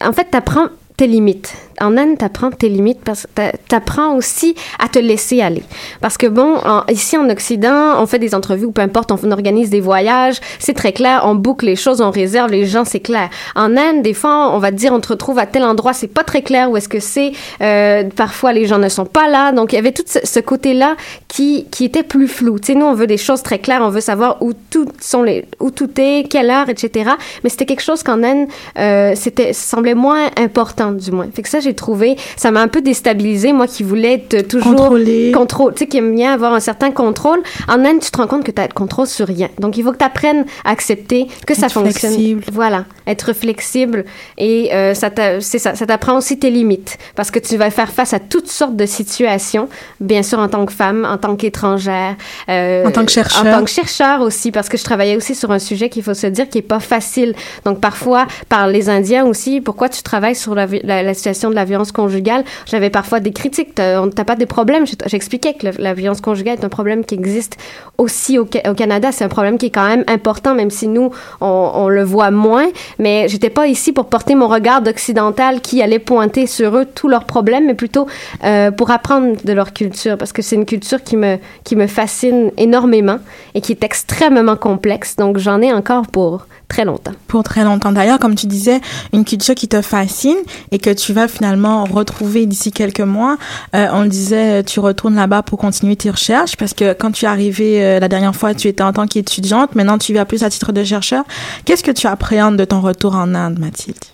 en 0.02 0.12
fait 0.14 0.26
t'apprends 0.32 0.68
tes 0.98 1.06
limites. 1.08 1.54
En 1.82 1.98
Inde, 1.98 2.18
t'apprends 2.18 2.52
tes 2.52 2.70
limites 2.70 3.02
parce 3.04 3.28
t'apprends 3.68 4.16
aussi 4.16 4.56
à 4.80 4.88
te 4.88 5.00
laisser 5.00 5.42
aller. 5.42 5.64
Parce 6.02 6.18
que 6.18 6.28
bon, 6.28 6.58
ici 6.90 7.18
en 7.18 7.30
Occident, 7.30 8.02
on 8.02 8.06
fait 8.06 8.20
des 8.20 8.36
entrevues 8.36 8.66
ou 8.66 8.72
peu 8.72 8.82
importe, 8.82 9.12
on, 9.12 9.32
organise 9.32 9.70
des 9.70 9.80
voyages, 9.82 10.40
c'est 10.60 10.74
très 10.74 10.94
clair, 10.94 11.24
on 11.26 11.36
boucle 11.36 11.66
les 11.66 11.76
choses, 11.76 12.02
on 12.02 12.12
réserve 12.12 12.52
les 12.52 12.66
gens, 12.66 12.86
c'est 12.86 13.00
clair. 13.00 13.30
En 13.56 13.76
Inde, 13.78 14.02
des 14.02 14.14
fois, 14.14 14.52
on 14.54 14.60
va 14.60 14.72
te 14.72 14.76
dire, 14.76 14.94
on 14.94 15.00
te 15.00 15.10
retrouve 15.10 15.40
à 15.40 15.46
tel 15.46 15.64
endroit, 15.64 15.94
c'est 15.94 16.08
pas 16.08 16.24
très 16.24 16.42
clair 16.42 16.70
où 16.70 16.78
est-ce 16.78 16.90
que 16.90 17.00
c'est. 17.00 17.32
Euh, 17.62 18.04
parfois, 18.16 18.54
les 18.54 18.66
gens 18.66 18.78
ne 18.78 18.90
sont 18.90 19.06
pas 19.06 19.28
là. 19.28 19.52
Donc, 19.52 19.74
il 19.74 19.76
y 19.76 19.80
avait 19.80 19.92
tout 19.92 20.04
ce, 20.06 20.40
côté-là 20.40 20.96
qui, 21.28 21.66
qui 21.72 21.86
était 21.86 22.04
plus 22.04 22.28
flou. 22.28 22.60
Tu 22.60 22.68
sais, 22.68 22.76
nous, 22.76 22.86
on 22.86 22.94
veut 22.94 23.08
des 23.08 23.18
choses 23.18 23.42
très 23.42 23.60
claires, 23.60 23.82
on 23.82 23.90
veut 23.90 24.02
savoir 24.02 24.42
où 24.42 24.54
tout, 24.54 24.88
sont 25.00 25.24
les, 25.24 25.46
où 25.60 25.72
tout 25.72 25.90
est, 26.00 26.30
quelle 26.30 26.50
heure, 26.50 26.70
etc. 26.70 27.12
Mais 27.44 27.50
c'était 27.50 27.66
quelque 27.66 27.84
chose 27.84 28.04
qu'en 28.04 28.24
Inde, 28.24 28.48
euh, 28.78 29.14
c'était, 29.16 29.54
semblait 29.54 29.96
moins 29.96 30.30
important, 30.38 30.92
du 30.92 31.12
moins. 31.12 31.28
Fait 31.34 31.42
que 31.42 31.50
ça, 31.50 31.60
j'ai 31.64 31.74
trouvé, 31.74 32.18
ça 32.38 32.52
m'a 32.52 32.62
un 32.62 32.68
peu 32.68 32.82
déstabilisé, 32.82 33.54
moi 33.54 33.68
qui 33.68 33.84
voulais 33.84 34.14
être 34.14 34.48
toujours 34.48 34.76
Contrôler. 34.76 35.32
contrôle, 35.32 35.74
tu 35.74 35.80
sais, 35.80 35.88
qui 35.88 35.98
aime 35.98 36.14
bien 36.16 36.34
avoir 36.34 36.54
un 36.54 36.60
certain 36.60 36.92
contrôle. 36.92 37.40
En 37.68 37.84
Inde, 37.86 38.00
tu 38.02 38.12
te 38.12 38.18
rends 38.18 38.28
compte 38.28 38.44
que 38.44 38.52
tu 38.52 38.62
as 38.62 38.68
le 38.68 38.74
contrôle 38.74 39.08
sur 39.08 39.28
rien. 39.28 39.50
Donc, 39.60 39.78
il 39.78 39.84
faut 39.84 39.92
que 39.92 39.98
tu 39.98 40.06
apprennes 40.06 40.46
à 40.66 40.70
accepter 40.72 41.28
que 41.48 41.56
ça 41.56 41.70
fonctionne. 41.70 42.12
flexible. 42.12 42.44
Voilà, 42.52 42.86
être 43.08 43.34
flexible 43.34 44.06
et 44.38 44.74
euh, 44.74 44.94
ça 44.94 45.10
t'apprend 45.10 46.18
aussi 46.18 46.38
tes 46.40 46.50
limites 46.50 46.98
parce 47.16 47.32
que 47.32 47.40
tu 47.40 47.58
vas 47.58 47.70
faire 47.70 47.92
face 47.92 48.14
à 48.14 48.20
toutes 48.20 48.48
sortes 48.50 48.76
de 48.76 48.86
situations, 48.86 49.70
bien 50.00 50.24
sûr 50.24 50.40
en 50.40 50.50
tant 50.50 50.66
que 50.66 50.74
femme, 50.74 51.06
en 51.10 51.18
tant 51.18 51.36
qu'étrangère, 51.36 52.16
euh, 52.50 52.86
En 52.86 52.92
tant 52.92 53.06
que 53.06 53.12
chercheur. 53.12 53.46
en 53.46 53.52
tant 53.60 53.64
que 53.64 53.70
chercheur 53.70 54.22
aussi 54.22 54.52
parce 54.52 54.70
que 54.70 54.78
je 54.78 54.84
travaillais 54.84 55.16
aussi 55.16 55.36
sur 55.36 55.52
un 55.52 55.60
sujet 55.60 55.90
qu'il 55.90 56.04
faut 56.04 56.14
se 56.14 56.28
dire 56.28 56.50
qui 56.50 56.58
est 56.60 56.62
pas 56.62 56.80
facile. 56.80 57.36
Donc 57.66 57.80
parfois 57.80 58.28
par 58.50 58.68
les 58.68 58.90
Indiens 58.90 59.26
aussi, 59.26 59.62
pourquoi 59.62 59.90
tu 59.90 60.02
travailles 60.04 60.36
sur 60.36 60.56
la, 60.56 60.68
la, 60.84 61.04
la 61.04 61.14
situation 61.14 61.50
de 61.54 61.56
la 61.56 61.66
violence 61.66 61.92
conjugale 61.92 62.44
J'avais 62.66 62.90
parfois 62.90 63.20
des 63.20 63.32
critiques. 63.32 63.76
T'as 63.76 64.24
pas 64.26 64.36
des 64.36 64.46
problèmes? 64.46 64.86
J'expliquais 65.06 65.54
que 65.54 65.68
la 65.80 65.94
violence 65.94 66.22
conjugale 66.22 66.58
est 66.60 66.66
un 66.66 66.70
problème 66.70 67.06
qui 67.06 67.16
existe 67.16 67.58
aussi 67.98 68.38
au, 68.40 68.48
Ca- 68.52 68.70
au 68.72 68.74
Canada. 68.74 69.12
C'est 69.12 69.24
un 69.24 69.30
problème 69.30 69.58
qui 69.58 69.68
est 69.68 69.70
quand 69.70 69.88
même 69.88 70.04
important, 70.08 70.54
même 70.56 70.70
si 70.72 70.88
nous 70.88 71.12
on, 71.42 71.72
on 71.76 71.88
le 71.90 72.04
voit 72.04 72.32
moins. 72.32 72.68
Mais 73.00 73.28
j'étais 73.30 73.50
pas 73.50 73.68
ici 73.68 73.94
pour 73.94 74.06
porter 74.08 74.36
mon 74.36 74.48
regard 74.48 74.82
d'occidental 74.82 75.62
qui 75.62 75.82
allait 75.82 76.00
pointer 76.00 76.48
sur 76.48 76.76
eux 76.78 76.86
tous 76.86 77.08
leurs 77.08 77.26
problèmes, 77.26 77.66
mais 77.68 77.76
plutôt 77.76 78.08
euh, 78.44 78.72
pour 78.72 78.92
apprendre 78.92 79.38
de 79.44 79.54
leur 79.54 79.74
culture, 79.74 80.18
parce 80.18 80.34
que 80.34 80.42
c'est 80.42 80.56
une 80.56 80.66
culture 80.66 81.02
qui 81.04 81.16
me 81.18 81.38
qui 81.64 81.76
me 81.76 81.88
fascine 81.88 82.52
énormément 82.58 83.20
et 83.56 83.62
qui 83.62 83.72
est 83.74 83.84
extrêmement 83.84 84.56
complexe. 84.56 85.16
Donc 85.16 85.38
j'en 85.38 85.62
ai 85.62 85.72
encore 85.72 86.08
pour 86.08 86.48
très 86.74 86.86
longtemps. 86.86 87.12
pour 87.28 87.44
très 87.44 87.64
longtemps. 87.64 87.92
D'ailleurs, 87.92 88.18
comme 88.18 88.34
tu 88.34 88.48
disais, 88.48 88.82
une 89.14 89.26
culture 89.26 89.54
qui 89.54 89.68
te 89.68 89.82
fascine 89.84 90.38
et 90.72 90.80
que 90.80 90.90
tu 90.90 91.14
vas 91.14 91.28
finalement 91.28 91.84
retrouver 91.84 92.48
d'ici 92.48 92.72
quelques 92.72 93.00
mois. 93.00 93.38
Euh, 93.76 93.88
on 93.94 94.06
disait, 94.06 94.64
tu 94.64 94.80
retournes 94.80 95.16
là-bas 95.16 95.44
pour 95.44 95.60
continuer 95.60 95.96
tes 95.96 96.10
recherches 96.10 96.58
parce 96.58 96.74
que 96.74 96.94
quand 96.94 97.12
tu 97.12 97.26
es 97.26 97.28
arrivée 97.28 97.84
euh, 97.84 98.00
la 98.00 98.08
dernière 98.08 98.36
fois, 98.36 98.56
tu 98.56 98.68
étais 98.68 98.82
en 98.82 98.92
tant 98.92 99.06
qu'étudiante. 99.06 99.76
Maintenant, 99.76 100.00
tu 100.00 100.16
vas 100.16 100.26
plus 100.26 100.44
à 100.44 100.50
titre 100.50 100.72
de 100.72 100.84
chercheur. 100.84 101.24
Qu'est-ce 101.66 101.84
que 101.84 101.92
tu 101.92 102.08
appréhendes 102.08 102.58
de 102.58 102.66
ton 102.66 102.82
retour 102.82 103.16
en 103.16 103.36
Inde, 103.36 103.60
Mathilde? 103.60 104.13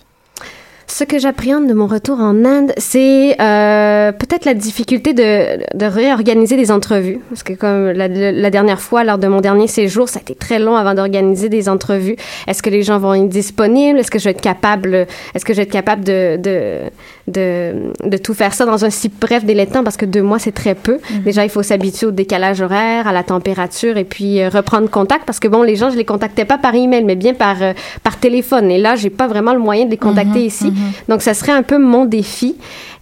Ce 0.91 1.03
que 1.03 1.19
j'appréhende 1.19 1.67
de 1.67 1.73
mon 1.73 1.85
retour 1.85 2.19
en 2.19 2.43
Inde, 2.43 2.73
c'est 2.77 3.39
euh, 3.39 4.11
peut-être 4.11 4.45
la 4.45 4.55
difficulté 4.55 5.13
de, 5.13 5.77
de 5.77 5.85
réorganiser 5.85 6.57
des 6.57 6.71
entrevues. 6.71 7.19
Parce 7.29 7.43
que 7.43 7.53
comme 7.53 7.91
la, 7.91 8.07
la 8.07 8.49
dernière 8.49 8.81
fois, 8.81 9.03
lors 9.03 9.19
de 9.19 9.27
mon 9.27 9.39
dernier 9.39 9.67
séjour, 9.67 10.09
ça 10.09 10.17
a 10.17 10.21
été 10.23 10.33
très 10.33 10.57
long 10.57 10.75
avant 10.75 10.95
d'organiser 10.95 11.47
des 11.47 11.69
entrevues. 11.69 12.15
Est-ce 12.47 12.63
que 12.63 12.71
les 12.71 12.81
gens 12.81 12.97
vont 12.97 13.13
être 13.13 13.29
disponibles? 13.29 13.99
Est-ce 13.99 14.09
que 14.09 14.17
je 14.17 14.25
vais 14.25 14.31
être 14.31 14.41
capable, 14.41 15.05
est-ce 15.35 15.45
que 15.45 15.53
je 15.53 15.57
vais 15.57 15.63
être 15.63 15.71
capable 15.71 16.03
de, 16.03 16.37
de, 16.37 16.79
de, 17.27 17.73
de 18.03 18.17
tout 18.17 18.33
faire 18.33 18.53
ça 18.55 18.65
dans 18.65 18.83
un 18.83 18.89
si 18.89 19.09
bref 19.09 19.45
délai 19.45 19.67
de 19.67 19.71
temps? 19.71 19.83
Parce 19.83 19.95
que 19.95 20.05
deux 20.05 20.23
mois, 20.23 20.39
c'est 20.39 20.51
très 20.51 20.73
peu. 20.73 20.97
Déjà, 21.23 21.43
il 21.45 21.49
faut 21.49 21.63
s'habituer 21.63 22.07
au 22.07 22.11
décalage 22.11 22.61
horaire, 22.61 23.07
à 23.07 23.13
la 23.13 23.21
température 23.23 23.97
et 23.97 24.05
puis 24.05 24.41
euh, 24.41 24.49
reprendre 24.49 24.89
contact. 24.89 25.23
Parce 25.25 25.39
que 25.39 25.47
bon, 25.47 25.61
les 25.61 25.75
gens, 25.75 25.91
je 25.91 25.97
les 25.97 26.05
contactais 26.05 26.45
pas 26.45 26.57
par 26.57 26.73
email, 26.73 27.03
mais 27.03 27.15
bien 27.15 27.35
par, 27.35 27.61
euh, 27.61 27.73
par 28.01 28.17
téléphone. 28.17 28.71
Et 28.71 28.79
là, 28.79 28.95
j'ai 28.95 29.11
pas 29.11 29.27
vraiment 29.27 29.53
le 29.53 29.59
moyen 29.59 29.85
de 29.85 29.91
les 29.91 29.97
contacter 29.97 30.43
ici. 30.43 30.73
Donc, 31.07 31.21
ça 31.21 31.33
serait 31.33 31.51
un 31.51 31.63
peu 31.63 31.77
mon 31.77 32.05
défi. 32.05 32.55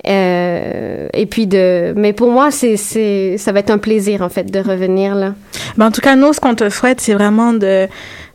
Euh, 0.06 1.08
et 1.14 1.26
puis 1.26 1.48
de, 1.48 1.94
mais 1.96 2.14
pour 2.14 2.32
moi, 2.32 2.52
c'est, 2.52 2.78
c'est, 2.78 3.38
ça 3.38 3.52
va 3.52 3.60
être 3.60 3.72
un 3.72 3.78
plaisir 3.78 4.22
en 4.22 4.30
fait 4.30 4.46
de 4.46 4.60
revenir 4.60 5.16
là. 5.16 5.34
Ben, 5.78 5.88
en 5.88 5.92
tout 5.92 6.02
cas, 6.02 6.16
nous, 6.16 6.34
ce 6.34 6.40
qu'on 6.40 6.56
te 6.56 6.70
souhaite, 6.70 7.02
c'est 7.02 7.14
vraiment 7.14 7.54
de, 7.54 7.88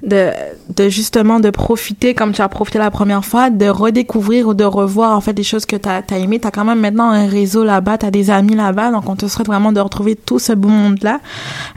de, 0.03 0.31
de 0.77 0.89
justement 0.89 1.41
de 1.41 1.51
profiter, 1.51 2.15
comme 2.15 2.33
tu 2.33 2.43
as 2.43 2.49
profité 2.49 2.79
la 2.79 2.91
première 2.91 3.25
fois, 3.25 3.51
de 3.51 3.67
redécouvrir 3.67 4.49
ou 4.49 4.55
de 4.55 4.65
revoir 4.65 5.17
en 5.17 5.21
fait 5.21 5.33
des 5.33 5.43
choses 5.43 5.65
que 5.65 5.77
tu 5.77 5.89
as, 5.89 6.03
aimées. 6.17 6.41
Tu 6.41 6.47
as 6.47 6.51
quand 6.51 6.65
même 6.65 6.81
maintenant 6.81 7.11
un 7.11 7.27
réseau 7.27 7.65
là-bas, 7.65 7.99
tu 7.99 8.07
as 8.07 8.11
des 8.11 8.31
amis 8.31 8.55
là-bas, 8.55 8.91
donc 8.91 9.09
on 9.09 9.17
te 9.17 9.27
souhaite 9.27 9.47
vraiment 9.47 9.73
de 9.73 9.81
retrouver 9.81 10.17
tout 10.17 10.39
ce 10.39 10.53
beau 10.53 10.69
monde-là. 10.69 11.21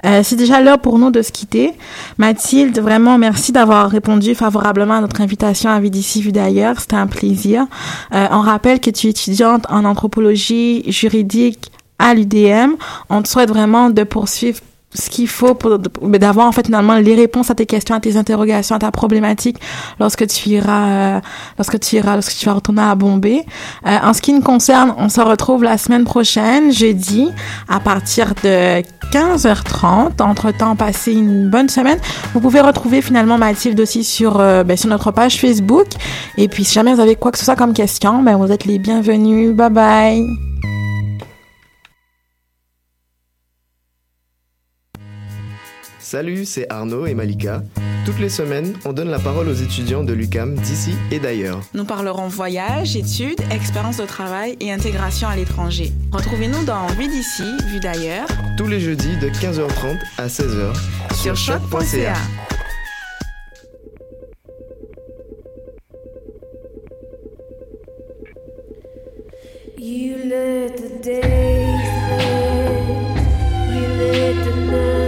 Euh, 0.06 0.21
c'est 0.24 0.36
déjà 0.36 0.62
l'heure 0.62 0.80
pour 0.80 0.98
nous 1.00 1.12
de 1.12 1.21
se 1.21 1.32
quitter. 1.32 1.74
Mathilde, 2.17 2.80
vraiment, 2.80 3.17
merci 3.17 3.52
d'avoir 3.52 3.89
répondu 3.89 4.34
favorablement 4.36 4.95
à 4.95 5.02
notre 5.02 5.21
invitation 5.21 5.69
à 5.69 5.80
Vie 5.80 5.91
d'ici, 5.91 6.21
Vue 6.21 6.32
d'ailleurs. 6.32 6.80
C'était 6.80 6.95
un 6.95 7.08
plaisir. 7.08 7.67
Euh, 8.13 8.28
on 8.32 8.41
rappelle 8.41 8.80
que 8.80 8.89
tu 8.89 9.08
es 9.08 9.10
étudiante 9.12 9.65
anthropologie 9.83 10.89
juridique 10.89 11.71
à 11.99 12.13
l'UDM. 12.13 12.75
On 13.09 13.21
te 13.21 13.27
souhaite 13.27 13.49
vraiment 13.49 13.89
de 13.89 14.03
poursuivre 14.03 14.59
ce 14.95 15.10
qu'il 15.10 15.27
faut 15.27 15.53
pour 15.53 15.77
d'avoir 15.79 16.47
en 16.47 16.51
fait 16.51 16.65
finalement 16.65 16.95
les 16.95 17.15
réponses 17.15 17.51
à 17.51 17.55
tes 17.55 17.65
questions, 17.65 17.95
à 17.95 17.99
tes 17.99 18.17
interrogations, 18.17 18.75
à 18.75 18.79
ta 18.79 18.91
problématique 18.91 19.58
lorsque 19.99 20.25
tu 20.27 20.49
iras 20.49 20.88
euh, 20.88 21.19
lorsque 21.58 21.79
tu 21.79 21.97
iras 21.97 22.13
lorsque 22.13 22.36
tu 22.36 22.45
vas 22.45 22.53
retourner 22.53 22.81
à 22.81 22.95
Bombay. 22.95 23.45
Euh, 23.86 23.97
en 24.03 24.13
ce 24.13 24.21
qui 24.21 24.34
nous 24.34 24.41
concerne, 24.41 24.93
on 24.97 25.10
se 25.10 25.21
retrouve 25.21 25.63
la 25.63 25.77
semaine 25.77 26.05
prochaine, 26.05 26.71
jeudi, 26.71 27.29
à 27.69 27.79
partir 27.79 28.34
de 28.43 28.81
15h30. 29.12 30.21
Entre-temps, 30.21 30.75
passez 30.75 31.13
une 31.13 31.49
bonne 31.49 31.69
semaine. 31.69 31.99
Vous 32.34 32.39
pouvez 32.39 32.62
retrouver 32.62 33.01
finalement 33.01 33.38
Mathilde 33.38 33.79
aussi 33.79 34.03
sur 34.03 34.39
euh, 34.39 34.63
ben, 34.63 34.77
sur 34.77 34.89
notre 34.89 35.12
page 35.12 35.39
Facebook. 35.39 35.88
Et 36.38 36.47
puis 36.47 36.63
si 36.63 36.73
jamais 36.73 36.93
vous 36.93 37.01
avez 37.01 37.15
quoi 37.15 37.31
que 37.31 37.38
ce 37.38 37.45
soit 37.45 37.55
comme 37.55 37.73
question, 37.73 38.23
ben 38.23 38.38
vous 38.38 38.51
êtes 38.51 38.65
les 38.65 38.79
bienvenus. 38.79 39.53
Bye 39.53 39.69
bye. 39.69 40.74
Salut, 46.05 46.45
c'est 46.45 46.71
Arnaud 46.71 47.07
et 47.07 47.15
Malika. 47.15 47.63
Toutes 48.05 48.19
les 48.19 48.29
semaines, 48.29 48.77
on 48.85 48.93
donne 48.93 49.09
la 49.09 49.17
parole 49.17 49.49
aux 49.49 49.55
étudiants 49.55 50.03
de 50.03 50.13
l'UCAM 50.13 50.53
d'ici 50.53 50.91
et 51.11 51.17
d'ailleurs. 51.17 51.61
Nous 51.73 51.83
parlerons 51.83 52.27
voyage, 52.27 52.95
études, 52.95 53.41
expérience 53.49 53.97
de 53.97 54.05
travail 54.05 54.55
et 54.59 54.71
intégration 54.71 55.27
à 55.27 55.35
l'étranger. 55.35 55.91
Retrouvez-nous 56.11 56.63
dans 56.63 56.85
Vue 56.89 57.07
d'ici, 57.07 57.41
Vue 57.71 57.79
d'ailleurs, 57.79 58.27
Tous 58.55 58.67
les 58.67 58.79
jeudis 58.79 59.17
de 59.17 59.29
15h30 59.29 59.97
à 60.19 60.27
16h 60.27 60.75
sur 61.15 61.35
choc.ca. 61.35 62.13
You 69.79 70.17
let 70.25 70.77
the 70.77 71.01
day 71.01 71.79
fade, 72.07 73.17
you 73.73 73.87
let 73.97 74.45
the 74.45 74.55
night 74.71 75.04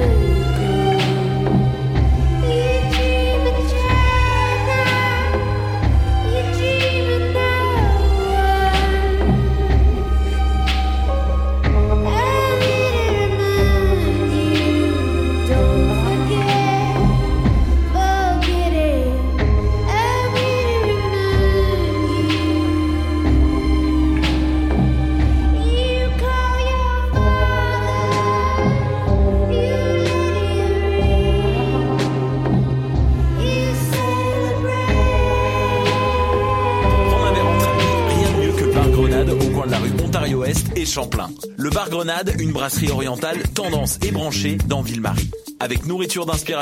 Une 42.40 42.52
brasserie 42.52 42.90
orientale, 42.90 43.38
tendance 43.54 44.00
et 44.04 44.12
branchée 44.12 44.58
dans 44.68 44.82
Ville-Marie. 44.82 45.30
Avec 45.60 45.86
nourriture 45.86 46.26
d'inspiration 46.26 46.58